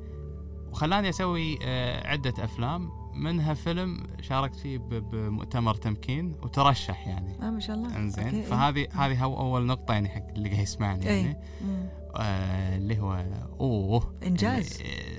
وخلاني 0.71 1.09
أسوي 1.09 1.59
آه، 1.63 2.07
عدة 2.09 2.35
أفلام 2.45 2.91
منها 3.15 3.55
فيلم 3.55 4.03
شاركت 4.21 4.57
فيه 4.57 4.79
بمؤتمر 4.79 5.75
تمكين 5.75 6.35
وترشح 6.43 7.07
يعني 7.09 7.43
آه 7.43 7.51
ما 7.51 7.61
شاء 7.61 7.77
الله 7.77 7.97
إنزين. 7.97 8.43
فهذه 8.43 8.87
هذه 8.93 9.25
هو 9.25 9.37
أول 9.41 9.67
نقطه 9.67 9.93
يعني 9.95 10.09
حق 10.09 10.29
اللي 10.29 10.49
قاعد 10.49 10.63
يسمعني. 10.63 11.05
يعني. 11.05 11.37
آه 12.17 12.77
اللي 12.77 12.99
هو 13.01 13.25
أوه 13.61 14.15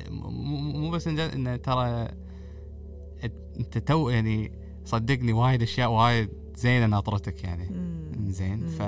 مو- 0.10 0.30
مو 0.30 0.58
مو 0.80 0.90
بس 0.92 1.08
إنجاز 1.08 1.34
إنه 1.34 1.56
ترى 1.56 2.08
انت 3.60 3.78
تو 3.78 4.10
يعني 4.10 4.52
صدقني 4.86 5.34
وايد 5.34 5.62
أشياء 5.62 5.92
وايد 5.92 6.30
زينة 6.56 6.86
ناطرتك 6.86 7.44
يعني. 7.44 7.70
زين. 8.28 8.68
ف 8.68 8.82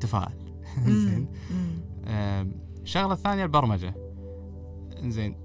تفائل. 0.00 0.44
زين 1.04 1.28
الشغلة 2.82 3.12
الثانية 3.12 3.42
البرمجة 3.44 3.94
زين 5.00 5.36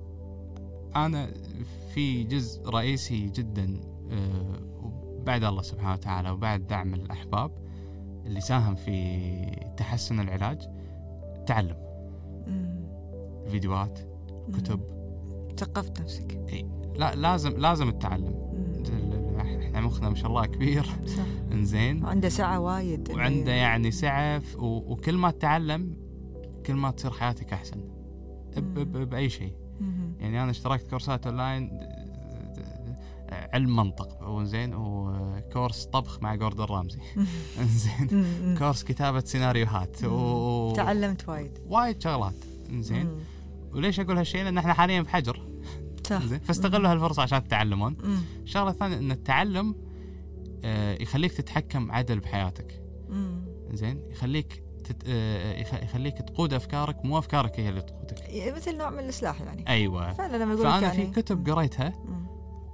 أنا 0.95 1.33
في 1.93 2.23
جزء 2.23 2.69
رئيسي 2.69 3.29
جدا 3.29 3.81
آه، 4.11 4.59
بعد 5.25 5.43
الله 5.43 5.61
سبحانه 5.61 5.93
وتعالى 5.93 6.29
وبعد 6.29 6.67
دعم 6.67 6.93
الأحباب 6.93 7.51
اللي 8.25 8.41
ساهم 8.41 8.75
في 8.75 9.29
تحسن 9.77 10.19
العلاج 10.19 10.61
التعلم 11.35 11.77
مم. 12.47 12.85
فيديوهات 13.51 13.99
كتب 14.53 14.98
ثقفت 15.59 16.01
نفسك. 16.01 16.39
لا 16.95 17.15
لازم 17.15 17.57
لازم 17.57 17.89
التعلم 17.89 18.33
مم. 18.53 19.39
إحنا 19.61 19.81
مخنا 19.81 20.09
ما 20.09 20.15
شاء 20.15 20.27
الله 20.27 20.45
كبير. 20.45 20.83
صح. 20.83 21.23
إنزين. 21.51 22.03
وعنده 22.03 22.29
سعة 22.29 22.59
وايد. 22.59 23.11
وعنده 23.11 23.51
يعني 23.51 23.91
سعه 23.91 24.41
وكل 24.57 25.17
ما 25.17 25.31
تتعلم 25.31 25.95
كل 26.65 26.73
ما 26.73 26.91
تصير 26.91 27.11
حياتك 27.11 27.53
أحسن. 27.53 27.81
بأي 28.85 29.29
شيء. 29.29 29.53
يعني 30.19 30.43
أنا 30.43 30.51
اشتركت 30.51 30.89
كورسات 30.89 31.27
أونلاين. 31.27 31.79
علم 33.31 33.75
منطق. 33.75 34.27
وزين 34.27 34.73
وكورس 34.75 35.85
طبخ 35.85 36.21
مع 36.21 36.35
جوردن 36.35 36.63
رامزي. 36.63 36.99
زين. 37.83 38.55
كورس 38.57 38.83
كتابة 38.83 39.19
سيناريوهات. 39.19 40.03
و... 40.03 40.73
تعلمت 40.75 41.29
وايد. 41.29 41.51
وايد 41.67 42.01
شغلات. 42.01 42.35
زين. 42.71 43.09
وليش 43.73 43.99
أقول 43.99 44.17
هالشيء؟ 44.17 44.43
لأن 44.43 44.57
إحنا 44.57 44.73
حاليا 44.73 45.03
في 45.03 45.09
حجر. 45.09 45.48
صح. 46.09 46.25
زين 46.25 46.39
فاستغلوا 46.39 46.91
هالفرصة 46.91 47.21
عشان 47.21 47.43
تتعلمون. 47.47 47.97
الشغله 48.43 48.69
الثانية 48.69 48.97
إن 48.97 49.11
التعلم 49.11 49.75
آه، 50.63 51.01
يخليك 51.01 51.31
تتحكم 51.33 51.91
عدل 51.91 52.19
بحياتك. 52.19 52.81
زين 53.71 54.01
يخليك 54.11 54.63
تت... 54.83 55.03
آه، 55.07 55.59
يخ- 55.61 55.83
يخليك 55.83 56.17
تقود 56.17 56.53
أفكارك 56.53 57.05
مو 57.05 57.17
أفكارك 57.17 57.59
هي 57.59 57.69
اللي 57.69 57.81
تقودك. 57.81 58.15
مثل 58.55 58.77
نوع 58.77 58.89
من 58.89 58.99
الإصلاح 58.99 59.41
يعني. 59.41 59.67
أيوه. 59.67 60.13
فعلا 60.13 60.37
لما 60.43 60.53
يقول 60.53 60.63
فأنا 60.65 60.93
يعني. 60.93 61.13
في 61.13 61.21
كتب 61.21 61.49
قريتها. 61.49 61.93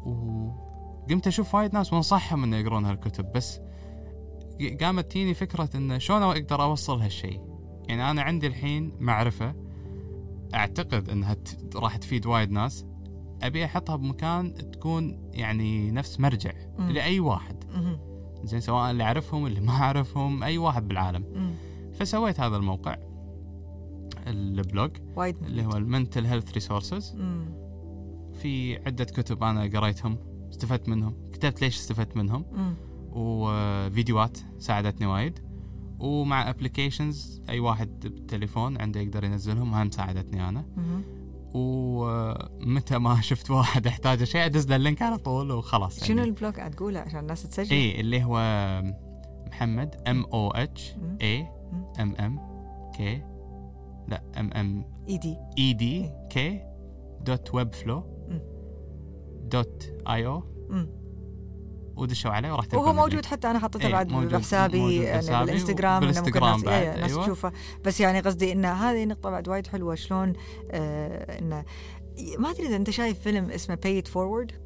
وقمت 0.06 1.28
أشوف 1.28 1.56
وايد 1.56 1.74
ناس 1.74 1.94
وأنصحهم 1.94 2.44
إنه 2.44 2.58
يقرون 2.58 2.86
هالكتب 2.86 3.32
بس 3.32 3.60
قامت 4.82 5.12
تجيني 5.12 5.34
فكرة 5.34 5.70
انه 5.76 5.98
شلون 5.98 6.22
أقدر 6.24 6.64
أوصل 6.64 7.00
هالشيء 7.02 7.42
يعني 7.88 8.12
أنا 8.12 8.22
عندي 8.22 8.48
الحين 8.48 8.92
معرفة 9.00 9.56
أعتقد 10.54 11.10
إنها 11.10 11.34
ت- 11.34 11.76
راح 11.76 11.98
تفيد 11.98 12.26
وايد 12.26 12.52
ناس. 12.52 12.86
أبي 13.48 13.66
أحطها 13.66 13.96
بمكان 13.96 14.72
تكون 14.72 15.30
يعني 15.34 15.92
نفس 15.92 16.20
مرجع 16.20 16.52
مم. 16.80 16.90
لأي 16.92 17.20
واحد 17.20 17.64
مم. 17.76 17.98
زين 18.44 18.60
سواء 18.60 18.92
اللي 18.92 19.04
أعرفهم 19.04 19.46
اللي 19.46 19.62
ما 19.62 19.72
أعرفهم 19.72 20.44
أي 20.44 20.58
واحد 20.58 20.88
بالعالم 20.88 21.24
مم. 21.36 21.54
فسويت 21.94 22.40
هذا 22.40 22.58
الموقع 22.58 22.98
ال 24.28 24.41
blog 24.41 24.92
وايد 25.16 25.36
اللي 25.44 25.66
هو 25.66 25.78
ال 25.78 25.85
mental 25.85 26.26
health 26.26 26.54
resources. 26.54 27.16
في 28.34 28.78
عدة 28.86 29.04
كتب 29.04 29.44
أنا 29.44 29.80
قريتهم 29.80 30.18
استفدت 30.50 30.90
منهم 30.90 31.14
كتبت 31.34 31.62
ليش 31.62 31.78
استفدت 31.78 32.18
منهم 32.18 32.46
مم. 32.52 32.74
وفيديوهات 33.12 34.38
ساعدتني 34.60 35.08
وايد 35.08 35.40
ومع 36.00 36.50
applications 36.50 37.42
أي 37.50 37.60
واحد 37.60 38.00
بالتليفون 38.00 38.82
عنده 38.82 39.00
يقدر 39.00 39.24
ينزلهم 39.24 39.74
هم 39.74 39.92
ساعدتني 39.92 40.50
أنا 40.50 40.66
مم. 40.78 41.02
ومتى 41.54 42.98
ما 42.98 43.22
شفت 43.30 43.52
واحد 43.52 43.86
يحتاج 43.86 44.24
شيء 44.24 44.46
أدز 44.46 44.68
له 44.68 44.76
ال 44.76 44.81
link 44.81 45.02
على 45.02 45.18
طول 45.18 45.52
وخلاص 45.52 46.04
شنو 46.04 46.18
يعني. 46.18 46.30
ال 46.30 46.36
blog 46.36 46.58
قاعد 46.58 46.72
تقوله 46.72 47.00
عشان 47.00 47.20
الناس 47.20 47.44
تسجل؟ 47.44 47.76
اي 47.76 48.00
اللي 48.00 48.24
هو 48.24 48.38
محمد 49.48 49.96
ام 50.08 50.24
أو 50.24 50.52
اتش. 50.52 50.96
اي 51.22 51.48
ام 52.00 52.16
ام 52.16 52.40
كي 52.98 53.22
لا 54.08 54.24
ام 54.40 54.52
ام 54.54 54.86
اي 55.10 55.18
دي 55.18 55.38
اي 55.58 55.74
دي 55.74 56.12
كي 56.30 56.62
دوت 57.22 57.56
ويب 57.56 57.74
فلو. 57.74 58.04
دوت 59.44 59.84
اي 60.10 60.26
أو. 60.26 60.44
ودشوا 61.98 62.32
عليه 62.32 62.52
وراح 62.54 62.66
وهو 62.74 62.94
موجود. 62.94 63.26
حتى 63.26 63.52
أنا 63.52 63.60
حطيته 63.60 63.88
إيه، 63.88 63.94
بعد 63.94 64.08
بحسابي 64.08 64.96
يعني 64.96 65.18
بحسابي 65.18 65.46
بالإنستغرام 65.46 66.04
ناس, 66.04 66.20
بعد، 66.64 66.68
إيه 66.68 67.02
ناس 67.02 67.12
أيوة. 67.12 67.24
تشوفه 67.24 67.52
بس 67.86 68.00
يعني 68.00 68.20
قصدي 68.20 68.52
ان 68.52 68.66
هذه 68.66 69.06
نقطة 69.06 69.30
بعد 69.30 69.48
وايد 69.48 69.68
حلوة 69.68 69.96
شلون 69.96 70.34
آه 70.72 71.40
انه 71.40 71.66
ما 72.40 72.50
أدري 72.50 72.68
إذا 72.68 72.76
أنت 72.76 72.90
شايف 72.90 73.20
فيلم 73.20 73.50
اسمه 73.50 73.76
باي 73.76 74.00
ات 74.00 74.08
فورورد 74.08 74.65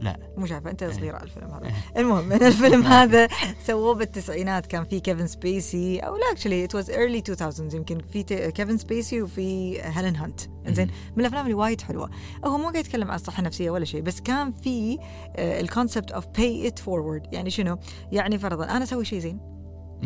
لا. 0.00 0.16
مو 0.36 0.46
شايفة 0.46 0.70
أنت 0.70 0.82
إيه. 0.82 0.92
صغير 0.92 1.14
على 1.16 1.24
الفيلم 1.24 1.48
هذا. 1.50 1.66
إيه. 1.66 2.00
المهم 2.00 2.24
من 2.28 2.42
الفيلم 2.42 2.82
هذا 2.82 3.28
سووه 3.66 3.94
بالتسعينات 3.94 4.66
كان 4.66 4.84
في 4.84 5.00
كيفن 5.00 5.26
سبيسي 5.26 5.98
أو 5.98 6.16
لا 6.16 6.32
actually 6.32 6.64
it 6.64 6.74
was 6.74 6.90
early 6.90 7.22
2000 7.28 7.76
يمكن 7.76 7.98
في 8.12 8.22
كيفن 8.50 8.78
سبيسي 8.78 9.22
وفي 9.22 9.80
هيلين 9.82 10.16
هانت. 10.16 10.40
إنزين 10.68 10.90
من 11.16 11.20
الأفلام 11.20 11.44
اللي 11.44 11.54
وايد 11.54 11.80
حلوة. 11.80 12.10
هو 12.44 12.58
مو 12.58 12.62
قاعد 12.62 12.76
يتكلم 12.76 13.10
عن 13.10 13.16
الصحة 13.16 13.40
النفسية 13.40 13.70
ولا 13.70 13.84
شيء 13.84 14.00
بس 14.00 14.20
كان 14.20 14.52
في 14.52 14.98
ال 15.38 15.47
concept 15.47 16.10
of 16.12 16.26
pay 16.26 16.66
it 16.66 16.78
forward 16.78 17.22
يعني 17.32 17.50
شنو؟ 17.50 17.78
يعني 18.12 18.38
فرضا 18.38 18.64
أنا 18.64 18.84
أسوي 18.84 19.04
شيء 19.04 19.18
زين. 19.18 19.40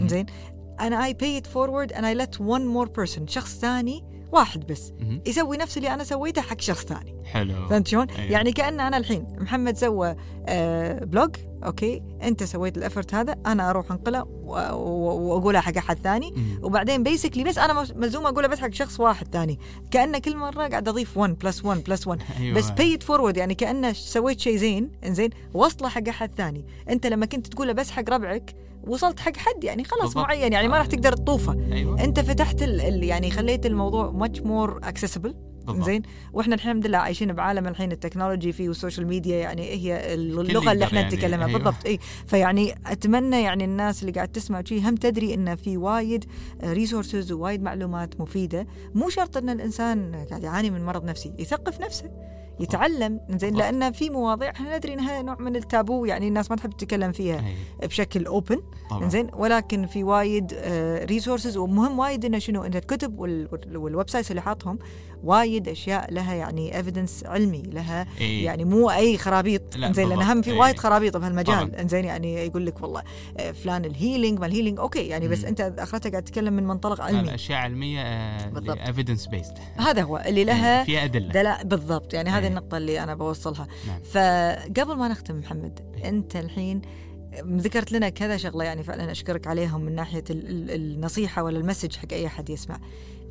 زين 0.07 0.27
أنا 0.81 1.05
I 1.05 1.15
pay 1.15 1.39
it 1.39 1.47
forward 1.47 1.93
and 1.93 2.05
I 2.05 2.15
let 2.15 2.41
one 2.41 2.67
more 2.67 2.89
person 2.89 3.27
شخص 3.27 3.59
ثاني 3.59 4.20
واحد 4.33 4.67
بس. 4.67 4.93
يسوي 5.27 5.57
نفس 5.57 5.77
اللي 5.77 5.95
أنا 5.95 6.05
سويته 6.05 6.43
حق 6.43 6.61
شخص 6.61 6.85
ثاني 6.85 7.15
حلو 7.25 7.69
فهمت 7.69 7.89
شلون؟ 7.89 8.11
أيوة. 8.11 8.33
يعني 8.33 8.53
كأن 8.53 8.81
أنا 8.81 8.97
الحين 8.97 9.25
محمد 9.41 9.77
سوى 9.77 10.17
آه 10.47 11.05
blog 11.05 11.37
أوكي 11.65 12.03
أنت 12.23 12.45
سويت 12.45 12.77
ال 12.79 12.84
effort 12.84 13.15
هذا 13.15 13.37
أنا 13.47 13.71
أروح 13.71 13.91
أنقله 13.93 14.23
وأقولها 14.23 15.61
حق 15.61 15.77
أحد 15.77 15.99
ثاني 15.99 16.31
مم. 16.37 16.61
وبعدين 16.63 17.03
basically 17.03 17.45
بس 17.45 17.59
أنا 17.59 17.81
مس- 17.83 17.93
ملزوم 17.97 18.27
اقولها 18.27 18.49
بس 18.49 18.59
حق 18.59 18.73
شخص 18.73 19.01
واحد 19.01 19.29
ثاني 19.33 19.59
كأنه 19.91 20.19
كل 20.19 20.37
مرة 20.37 20.69
قاعد 20.69 20.89
أضيف 20.89 21.17
1 21.17 21.39
plus 21.39 21.65
1 21.65 21.85
plus 21.85 22.07
1 22.07 22.21
أيوة. 22.41 22.57
بس 22.59 22.71
pay 22.71 22.95
it 22.95 23.03
forward 23.03 23.37
يعني 23.37 23.55
كأنه 23.55 23.93
سويت 23.93 24.41
شيء 24.41 24.57
زين 24.57 24.91
إنزين 25.05 25.31
وصله 25.55 25.89
حق 25.89 26.09
أحد 26.09 26.31
ثاني 26.37 26.65
أنت 26.89 27.07
لما 27.07 27.27
كنت 27.27 27.47
تقوله 27.47 27.73
بس 27.73 27.91
حق 27.91 28.11
ربعك 28.11 28.55
وصلت 28.87 29.21
حق 29.21 29.37
حد 29.37 29.65
يعني 29.65 29.85
خلاص 29.85 30.03
بالضبط. 30.03 30.25
معين 30.25 30.53
يعني 30.53 30.69
ما 30.69 30.79
راح 30.79 30.87
تقدر 30.87 31.13
تطوفه. 31.13 31.73
أيوه. 31.73 32.05
أنت 32.05 32.21
فتحت 32.21 32.63
ال 32.63 33.05
يعني 33.05 33.31
خليت 33.31 33.67
الموضوع 33.67 34.29
more 34.37 34.85
accessible. 34.85 35.35
بالضبط. 35.67 35.87
زين؟ 35.87 36.03
وإحنا 36.33 36.55
الحمد 36.55 36.87
لله 36.87 36.99
عايشين 36.99 37.33
بعالم 37.33 37.67
الحين 37.67 37.93
التكنولوجي 37.93 38.53
فيه 38.53 38.69
والسوشيال 38.69 39.07
ميديا 39.07 39.37
يعني 39.37 39.63
هي 39.63 40.15
اللغة 40.15 40.73
اللي 40.73 40.85
إحنا 40.85 41.01
يعني، 41.01 41.15
نتكلمها. 41.15 41.47
أيوة. 41.47 41.59
بالضبط. 41.59 41.87
إي. 41.87 41.99
فيعني 42.27 42.75
أتمنى 42.87 43.43
يعني 43.43 43.65
الناس 43.65 44.03
اللي 44.03 44.13
قاعد 44.13 44.29
تسمع 44.29 44.63
شيء 44.65 44.89
هم 44.89 44.95
تدري 44.95 45.35
إن 45.35 45.55
في 45.57 45.77
وايد 45.77 46.25
resources 46.65 47.33
ووايد 47.33 47.63
معلومات 47.63 48.21
مفيدة. 48.21 48.67
مو 48.95 49.09
شرط 49.09 49.37
إن 49.37 49.51
الإنسان 49.51 50.27
قاعد 50.31 50.43
يعاني 50.43 50.71
من 50.71 50.85
مرض 50.85 51.05
نفسي 51.05 51.33
يثقف 51.39 51.81
نفسه. 51.81 52.11
يتعلم 52.61 53.21
زين. 53.31 53.55
لأن 53.57 53.93
في 53.93 54.11
مواضيع 54.11 54.51
إحنا 54.51 54.77
ندري 54.77 54.95
إنها 54.95 55.23
نوع 55.23 55.37
من 55.39 55.57
التابو 55.57 56.05
يعني 56.05 56.29
الناس 56.29 56.51
ما 56.51 56.57
تحب 56.57 56.71
تتكلم 56.71 57.13
فيها 57.13 57.45
أي. 57.83 57.87
بشكل 57.87 58.27
open 58.27 58.61
زين 59.03 59.27
ولكن 59.35 59.87
في 59.87 60.05
وايد 60.05 60.55
resources 61.05 61.57
ومهم 61.57 61.99
وايد 61.99 62.25
إنه 62.25 62.39
شنو 62.39 62.63
ان 62.65 62.75
الكتب 62.75 63.19
وال- 63.19 63.49
وال- 63.53 63.77
وال 63.77 64.11
websites 64.11 64.31
اللي 64.31 64.43
حاطهم 64.43 64.79
وايد 65.25 65.69
أشياء 65.69 66.13
لها 66.13 66.35
يعني 66.35 66.77
evidence 66.77 67.25
علمي 67.27 67.63
لها 67.63 68.07
إيه. 68.21 68.45
يعني 68.45 68.65
مو 68.65 68.91
أي 68.91 69.19
خرابيط 69.19 69.77
لا، 69.77 69.93
زين 69.93 70.09
لأن. 70.09 70.23
هم 70.23 70.43
في 70.43 70.51
إيه. 70.51 70.59
وايد 70.59 70.79
خرابيط 70.79 71.17
بهالمجال. 71.17 71.75
انزين 71.77 72.05
يعني 72.05 72.35
يقول 72.47 72.67
لك 72.67 72.83
والله 72.83 73.03
آه، 73.39 73.53
فلان 73.53 73.85
ال 73.85 73.92
healing 73.92 74.39
ما 74.41 74.47
ال 74.47 74.51
healing 74.51 74.79
okay 74.79 75.07
يعني 75.07 75.29
بس 75.29 75.41
مم. 75.43 75.47
أنت 75.47 75.61
أخرتها 75.79 76.11
قاعد 76.11 76.23
تتكلم 76.23 76.53
من 76.53 76.67
منطلق 76.67 77.01
علمي 77.01 77.35
اشياء 77.35 77.59
علميه. 77.59 78.01
evidence 78.87 79.27
based 79.27 79.55
هذا 79.77 80.03
هو 80.03 80.23
اللي 80.27 80.45
لها 80.45 80.85
فيها 80.85 81.05
أدلة 81.05 81.63
بالضبط 81.63 82.15
يعني 82.15 82.29
إيه. 82.31 82.35
النقطة 82.51 82.77
اللي 82.77 83.03
أنا 83.03 83.15
بوصلها 83.15 83.67
نعم. 83.87 84.01
فقبل 84.03 84.97
ما 84.97 85.09
نختم 85.09 85.37
محمد. 85.39 85.81
أنت 86.05 86.37
الحين 86.37 86.83
ذكرت 87.45 87.93
لنا 87.93 88.09
كذا 88.09 88.37
شغلة 88.37 88.65
يعني 88.65 88.83
فعلا 88.83 89.11
أشكرك 89.11 89.47
عليهم 89.47 89.81
من 89.81 89.95
ناحية 89.95 90.25
ال- 90.31 90.49
ال- 90.49 90.71
النصيحة 90.71 91.43
ولا 91.43 91.59
ال 91.59 91.64
message 91.64 91.97
حق 91.97 92.13
أي 92.13 92.27
أحد 92.27 92.51
يسمع 92.51 92.81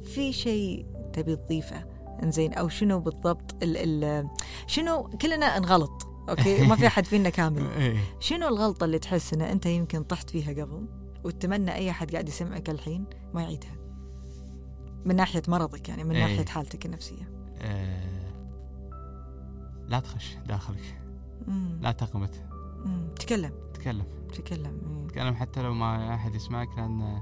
في 0.03 0.33
شيء 0.33 0.85
تبي 1.13 1.35
تضيفه 1.35 1.85
إنزين 2.23 2.53
أو 2.53 2.69
شنو 2.69 2.99
بالضبط 2.99 3.63
ال 3.63 3.77
ال 4.03 4.27
شنو 4.67 5.03
كلنا 5.03 5.59
نغلط 5.59 6.07
okay 6.29 6.67
ما 6.67 6.75
في 6.75 6.87
أحد 6.87 7.05
فينا 7.05 7.29
كامل 7.29 7.65
إيه. 7.79 7.97
شنو 8.19 8.47
الغلطة 8.47 8.83
اللي 8.85 8.99
تحس 8.99 9.33
أن 9.33 9.41
أنت 9.41 9.65
يمكن 9.65 10.03
طحت 10.03 10.29
فيها 10.29 10.51
قبل 10.63 10.85
وتتمنى 11.23 11.75
أي 11.75 11.89
أحد 11.89 12.11
قاعد 12.11 12.29
يسمعك 12.29 12.69
الحين 12.69 13.05
ما 13.33 13.41
يعيدها 13.41 13.75
من 15.05 15.15
ناحية 15.15 15.41
مرضك 15.47 15.89
يعني 15.89 16.03
من 16.03 16.15
إيه. 16.15 16.21
ناحية 16.23 16.45
حالتك 16.45 16.85
النفسية 16.85 17.29
آه 17.61 18.18
لا 19.89 19.99
تخش 19.99 20.35
داخلك 20.47 21.01
مم. 21.47 21.79
لا 21.81 21.91
تقمت 21.91 22.43
مم. 22.85 23.07
تكلم 23.19 23.53
تكلم 23.73 24.05
تكلم 24.33 24.81
إيه. 25.01 25.07
تكلم 25.07 25.33
حتى 25.35 25.61
لو 25.61 25.73
ما 25.73 26.13
أحد 26.15 26.35
يسمعك 26.35 26.69
لأن 26.77 27.21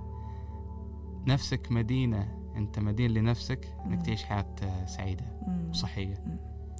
نفسك 1.27 1.71
مدينة 1.71 2.37
أنت 2.55 2.79
مدين 2.79 3.11
لنفسك. 3.11 3.65
أنك 3.85 4.05
تعيش 4.05 4.23
حياة 4.23 4.85
سعيدة. 4.85 5.25
وصحية 5.69 6.39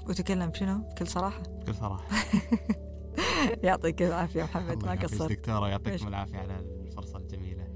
وتكلم 0.10 0.54
شنو 0.54 0.78
بكل 0.78 1.08
صراحة 1.08 1.42
بكل 1.62 1.76
صراحة 1.76 2.06
يعطيك 3.64 4.02
العافية 4.02 4.44
محمد 4.44 4.86
ما 4.86 4.92
قصرت 4.92 5.32
دكتورة. 5.32 5.68
يعطيكم 5.68 6.08
العافية 6.08 6.38
على 6.38 6.60
الفرصة 6.60 7.18
الجميلة 7.20 7.68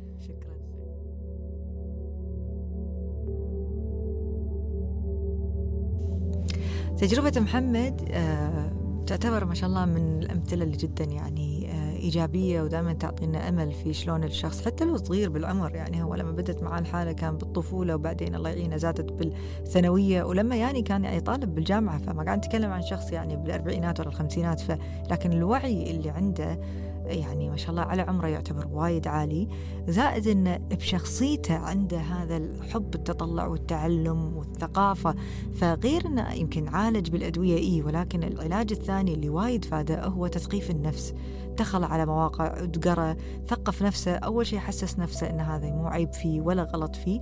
تجربة 7.02 7.40
محمد 7.40 8.10
آه، 8.12 8.72
تعتبر 9.08 9.46
ما 9.46 9.54
شاء 9.54 9.70
الله 9.70 9.86
من 9.86 10.24
الأمثلة 10.24 10.64
اللي 10.64 10.78
جدا 10.78 11.04
يعني 11.04 11.72
آه، 11.72 11.96
إيجابية 11.96 12.62
ودائما 12.62 12.94
تعطينا 12.94 13.50
أمل 13.50 13.72
في 13.72 13.94
شلون 13.94 14.24
الشخص 14.24 14.66
حتى 14.66 14.86
لو 14.86 14.98
صغير 14.98 15.30
بالعمر 15.30 15.76
يعني 15.76 16.04
هو 16.04 16.16
لما 16.16 16.32
بدت 16.32 16.64
معاه 16.64 16.80
الحالة 16.80 17.12
كان 17.12 17.38
بالطفولة 17.38 17.96
وبعدين 17.96 18.36
الله 18.36 18.50
يعينه 18.50 18.78
زادت 18.78 19.12
بالثانوية 19.14 20.24
ولما 20.24 20.56
يعني 20.56 20.82
كان 20.82 21.04
يعني 21.04 21.22
طالب 21.22 21.56
بالجامعة 21.56 21.98
فما 21.98 22.24
قاعد 22.24 22.38
نتكلم 22.38 22.72
عن 22.72 22.82
شخص 22.82 23.12
يعني 23.12 23.36
بالأربعينات 23.36 24.00
ولا 24.00 24.10
الخمسينات 24.10 24.60
ف 24.60 24.78
لكن 25.12 25.32
الوعي 25.32 25.92
اللي 25.92 26.10
عنده 26.10 26.60
يعني 27.06 27.50
ما 27.50 27.58
شاء 27.58 27.70
الله 27.70 27.82
على 27.82 28.02
عمره 28.02 28.28
يعتبر 28.28 28.68
وايد 28.72 29.08
عالي 29.08 29.48
زائد 29.88 30.28
انه 30.28 30.58
بشخصيته 30.58 31.56
عنده 31.56 31.98
هذا 31.98 32.38
الحب 32.38 32.96
التطلع 32.96 33.48
والتعلم 33.48 34.38
والثقافة. 34.38 35.16
فغير 35.54 36.06
إنه 36.06 36.34
يمكن 36.34 36.68
عالج 36.68 37.10
بالأدوية 37.10 37.58
إي 37.58 37.82
ولكن 37.82 38.24
العلاج 38.24 38.72
الثاني 38.72 39.14
اللي 39.14 39.30
وايد 39.30 39.66
فاده 39.66 40.06
هو 40.06 40.28
تثقيف 40.28 40.72
النفس. 40.72 41.14
دخل 41.58 41.84
على 41.84 42.06
مواقع 42.06 42.68
قرأ 42.84 43.16
ثقف 43.48 43.84
نفسه. 43.84 44.12
أول 44.12 44.48
شيء 44.48 44.60
حسس 44.60 45.00
نفسه 45.00 45.30
إن 45.30 45.40
هذا 45.40 45.72
مو 45.72 45.88
عيب 45.88 46.14
فيه 46.14 46.42
ولا 46.42 46.64
غلط 46.64 46.96
فيه. 46.96 47.22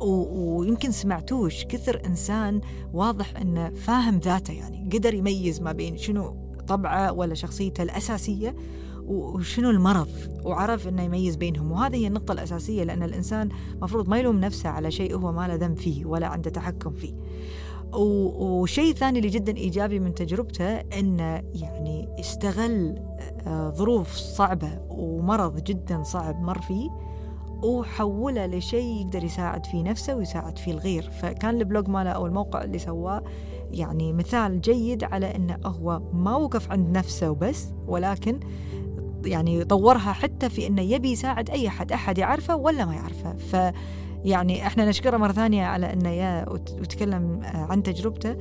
ويمكن 0.00 0.90
سمعتوش 0.90 1.64
كثر 1.64 2.02
إنسان 2.06 2.60
واضح 2.92 3.36
انه 3.36 3.70
فاهم 3.70 4.18
ذاته 4.18 4.52
يعني 4.52 4.88
قدر 4.92 5.14
يميز 5.14 5.60
ما 5.60 5.72
بين 5.72 5.96
شنو 5.96 6.36
طبعه 6.68 7.12
ولا 7.12 7.34
شخصيته 7.34 7.82
الأساسية 7.82 8.54
وشنو 9.06 9.70
المرض؟ 9.70 10.08
وعرف 10.44 10.88
إنه 10.88 11.02
يميز 11.02 11.36
بينهم. 11.36 11.72
وهذه 11.72 11.96
هي 11.96 12.06
النقطة 12.06 12.32
الأساسية 12.32 12.84
لأن 12.84 13.02
الإنسان 13.02 13.48
مفروض 13.82 14.08
ما 14.08 14.18
يلوم 14.18 14.40
نفسه 14.40 14.68
على 14.68 14.90
شيء 14.90 15.16
هو 15.16 15.32
ما 15.32 15.48
له 15.48 15.54
ذنب 15.54 15.76
فيه 15.76 16.04
ولا 16.04 16.26
عنده 16.26 16.50
تحكم 16.50 16.90
فيه. 16.90 17.14
وشيء 17.94 18.94
ثاني 18.94 19.18
اللي 19.18 19.30
جدا 19.30 19.56
إيجابي 19.56 19.98
من 19.98 20.14
تجربته 20.14 20.76
أنه 20.76 21.42
يعني 21.54 22.08
استغل 22.20 22.98
آه، 23.46 23.70
ظروف 23.70 24.12
صعبة 24.14 24.78
ومرض 24.90 25.64
جدا 25.64 26.02
صعب 26.02 26.42
مر 26.42 26.60
فيه 26.60 26.90
وحوله 27.62 28.46
لشيء 28.46 29.00
يقدر 29.00 29.24
يساعد 29.24 29.66
فيه 29.66 29.82
نفسه 29.82 30.16
ويساعد 30.16 30.58
فيه 30.58 30.72
الغير. 30.72 31.02
فكان 31.02 31.58
البلوج 31.58 31.88
ماله 31.88 32.10
أو 32.10 32.26
الموقع 32.26 32.64
اللي 32.64 32.78
سواه 32.78 33.22
يعني 33.72 34.12
مثال 34.12 34.60
جيد 34.60 35.04
على 35.04 35.36
أنه 35.36 35.58
هو 35.64 36.02
ما 36.12 36.36
وقف 36.36 36.70
عند 36.70 36.96
نفسه 36.96 37.30
وبس 37.30 37.68
ولكن 37.86 38.40
يعني 39.24 39.64
طورها 39.64 40.12
حتى 40.12 40.48
في 40.48 40.66
إنه 40.66 40.82
يبي 40.82 41.10
يساعد 41.10 41.50
أي 41.50 41.68
احد 41.68 41.92
أحد 41.92 42.18
يعرفه 42.18 42.56
ولا 42.56 42.84
ما 42.84 42.94
يعرفه. 42.94 43.32
ف 43.36 43.72
يعني 44.24 44.66
إحنا 44.66 44.88
نشكره 44.88 45.16
مرة 45.16 45.32
ثانية 45.32 45.64
على 45.64 45.92
إنه 45.92 46.08
يا 46.08 46.48
وت- 46.50 46.76
وتكلم 46.80 47.40
عن 47.44 47.82
تجربته. 47.82 48.36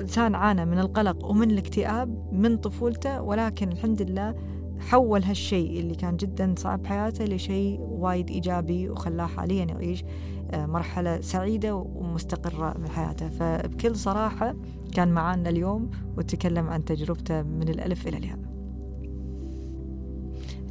إنسان 0.00 0.34
عانى 0.34 0.64
من 0.64 0.78
القلق 0.78 1.24
ومن 1.26 1.50
الاكتئاب 1.50 2.28
من 2.32 2.56
طفولته 2.56 3.22
ولكن 3.22 3.72
الحمد 3.72 4.02
لله 4.02 4.34
حول 4.80 5.22
هالشيء 5.22 5.80
اللي 5.80 5.94
كان 5.94 6.16
جدا 6.16 6.54
صعب 6.58 6.82
بحياته 6.82 7.24
لشيء 7.24 7.78
وايد 7.80 8.30
إيجابي 8.30 8.90
وخلاه 8.90 9.26
حاليا 9.26 9.64
يعيش 9.64 10.04
آه، 10.50 10.66
مرحلة 10.66 11.20
سعيدة 11.20 11.74
ومستقرة 11.74 12.78
من 12.78 12.88
حياته. 12.88 13.28
فبكل 13.28 13.96
صراحة 13.96 14.54
كان 14.94 15.08
معانا 15.08 15.48
اليوم 15.50 15.90
وتكلم 16.18 16.68
عن 16.68 16.84
تجربته 16.84 17.42
من 17.42 17.68
الألف 17.68 18.08
إلى 18.08 18.16
الياء. 18.16 18.38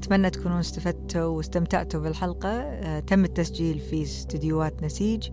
أتمنى 0.09 0.29
تكونوا 0.29 0.59
استفدتوا 0.59 1.25
واستمتعتوا 1.25 1.99
بالحلقة. 1.99 2.49
آه، 2.49 2.99
تم 2.99 3.23
التسجيل 3.25 3.79
في 3.79 4.03
استديوهات 4.03 4.83
نسيج 4.83 5.29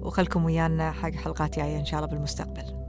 وخلكم 0.00 0.44
ويانا 0.44 0.92
حق 0.92 1.10
حلقات 1.10 1.56
جاية 1.56 1.78
إن 1.78 1.84
شاء 1.84 2.00
الله 2.00 2.12
بالمستقبل. 2.12 2.79